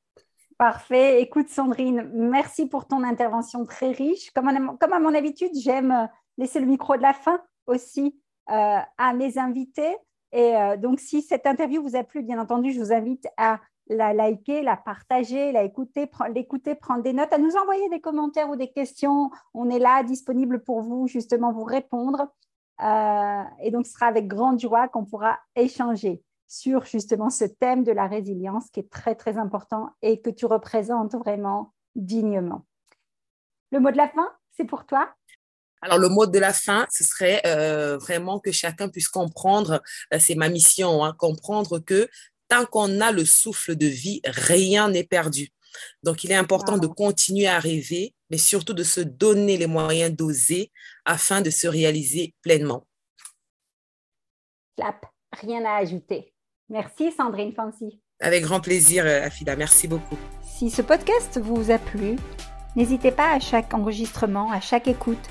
Parfait. 0.63 1.21
Écoute, 1.21 1.49
Sandrine, 1.49 2.09
merci 2.13 2.67
pour 2.67 2.87
ton 2.87 3.03
intervention 3.03 3.65
très 3.65 3.91
riche. 3.91 4.31
Comme, 4.31 4.47
à 4.47 4.99
mon 5.01 5.13
habitude, 5.13 5.51
j'aime 5.61 5.91
euh, 5.91 6.05
laisser 6.37 6.61
le 6.61 6.65
micro 6.65 6.95
de 6.95 7.01
la 7.01 7.11
fin 7.11 7.41
aussi 7.67 8.17
euh, 8.49 8.77
à 8.97 9.13
mes 9.13 9.37
invités. 9.37 9.93
Et 10.31 10.55
euh, 10.55 10.77
donc, 10.77 11.01
si 11.01 11.21
cette 11.21 11.47
interview 11.47 11.83
vous 11.83 11.97
a 11.97 12.05
plu, 12.05 12.23
bien 12.23 12.39
entendu, 12.39 12.71
je 12.71 12.79
vous 12.79 12.93
invite 12.93 13.27
à 13.35 13.59
la 13.87 14.13
liker, 14.13 14.61
la 14.61 14.77
partager, 14.77 15.51
l'écouter, 15.51 16.07
prendre 16.75 17.03
des 17.03 17.11
notes, 17.11 17.33
à 17.33 17.39
nous 17.39 17.57
envoyer 17.57 17.89
des 17.89 17.99
commentaires 17.99 18.49
ou 18.49 18.55
des 18.55 18.71
questions. 18.71 19.31
On 19.53 19.69
est 19.69 19.79
là, 19.79 20.01
disponible 20.03 20.63
pour 20.63 20.81
vous, 20.81 21.09
justement, 21.09 21.51
vous 21.51 21.65
répondre. 21.65 22.29
et 22.79 23.69
donc, 23.69 23.85
ce 23.85 23.91
sera 23.91 24.05
avec 24.05 24.27
grande 24.27 24.61
joie 24.61 24.87
qu'on 24.87 25.03
pourra 25.03 25.39
échanger 25.57 26.23
sur 26.47 26.85
justement 26.85 27.29
ce 27.29 27.45
thème 27.45 27.83
de 27.83 27.91
la 27.91 28.07
résilience 28.07 28.69
qui 28.71 28.79
est 28.79 28.89
très, 28.89 29.15
très 29.15 29.37
important 29.37 29.89
et 30.01 30.21
que 30.21 30.29
tu 30.29 30.45
représentes 30.45 31.15
vraiment 31.15 31.73
dignement. 31.95 32.65
Le 33.71 33.79
mot 33.79 33.91
de 33.91 33.97
la 33.97 34.09
fin, 34.09 34.29
c'est 34.55 34.65
pour 34.65 34.85
toi? 34.85 35.13
Alors, 35.81 35.97
le 35.97 36.07
mot 36.07 36.25
de 36.25 36.39
la 36.39 36.53
fin, 36.53 36.87
ce 36.89 37.03
serait 37.03 37.41
euh, 37.45 37.97
vraiment 37.97 38.39
que 38.39 38.51
chacun 38.51 38.87
puisse 38.87 39.09
comprendre, 39.09 39.81
euh, 40.13 40.19
c'est 40.19 40.35
ma 40.35 40.47
mission, 40.47 41.03
hein, 41.03 41.13
comprendre 41.17 41.79
que 41.79 42.07
tant 42.47 42.65
qu'on 42.65 43.01
a 43.01 43.11
le 43.11 43.25
souffle 43.25 43.75
de 43.75 43.87
vie, 43.87 44.21
rien 44.23 44.89
n'est 44.89 45.03
perdu. 45.03 45.49
Donc, 46.03 46.23
il 46.23 46.31
est 46.31 46.35
important 46.35 46.77
de 46.77 46.87
continuer 46.87 47.47
à 47.47 47.59
rêver, 47.59 48.13
mais 48.29 48.37
surtout 48.37 48.73
de 48.73 48.83
se 48.83 49.01
donner 49.01 49.57
les 49.57 49.67
moyens 49.67 50.15
d'oser 50.15 50.71
afin 51.03 51.41
de 51.41 51.49
se 51.49 51.67
réaliser 51.67 52.33
pleinement. 52.41 52.87
Clap, 54.77 55.05
rien 55.33 55.65
à 55.65 55.77
ajouter. 55.77 56.32
Merci 56.73 57.11
Sandrine 57.11 57.53
Fancy. 57.53 57.99
Avec 58.19 58.41
grand 58.41 58.59
plaisir, 58.59 59.03
euh, 59.05 59.27
Afida. 59.27 59.55
Merci 59.55 59.87
beaucoup. 59.87 60.17
Si 60.41 60.71
ce 60.71 60.81
podcast 60.81 61.39
vous 61.39 61.69
a 61.69 61.77
plu, 61.77 62.15
n'hésitez 62.75 63.11
pas 63.11 63.31
à 63.31 63.39
chaque 63.39 63.71
enregistrement, 63.75 64.51
à 64.51 64.59
chaque 64.59 64.87
écoute, 64.87 65.29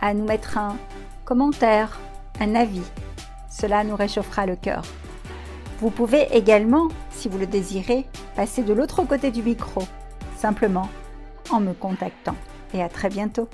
à 0.00 0.14
nous 0.14 0.24
mettre 0.24 0.58
un 0.58 0.76
commentaire, 1.24 2.00
un 2.40 2.56
avis. 2.56 2.82
Cela 3.48 3.84
nous 3.84 3.94
réchauffera 3.94 4.46
le 4.46 4.56
cœur. 4.56 4.82
Vous 5.78 5.90
pouvez 5.90 6.26
également, 6.32 6.88
si 7.12 7.28
vous 7.28 7.38
le 7.38 7.46
désirez, 7.46 8.04
passer 8.34 8.64
de 8.64 8.72
l'autre 8.72 9.04
côté 9.04 9.30
du 9.30 9.44
micro, 9.44 9.82
simplement 10.36 10.88
en 11.50 11.60
me 11.60 11.72
contactant. 11.72 12.36
Et 12.74 12.82
à 12.82 12.88
très 12.88 13.10
bientôt. 13.10 13.48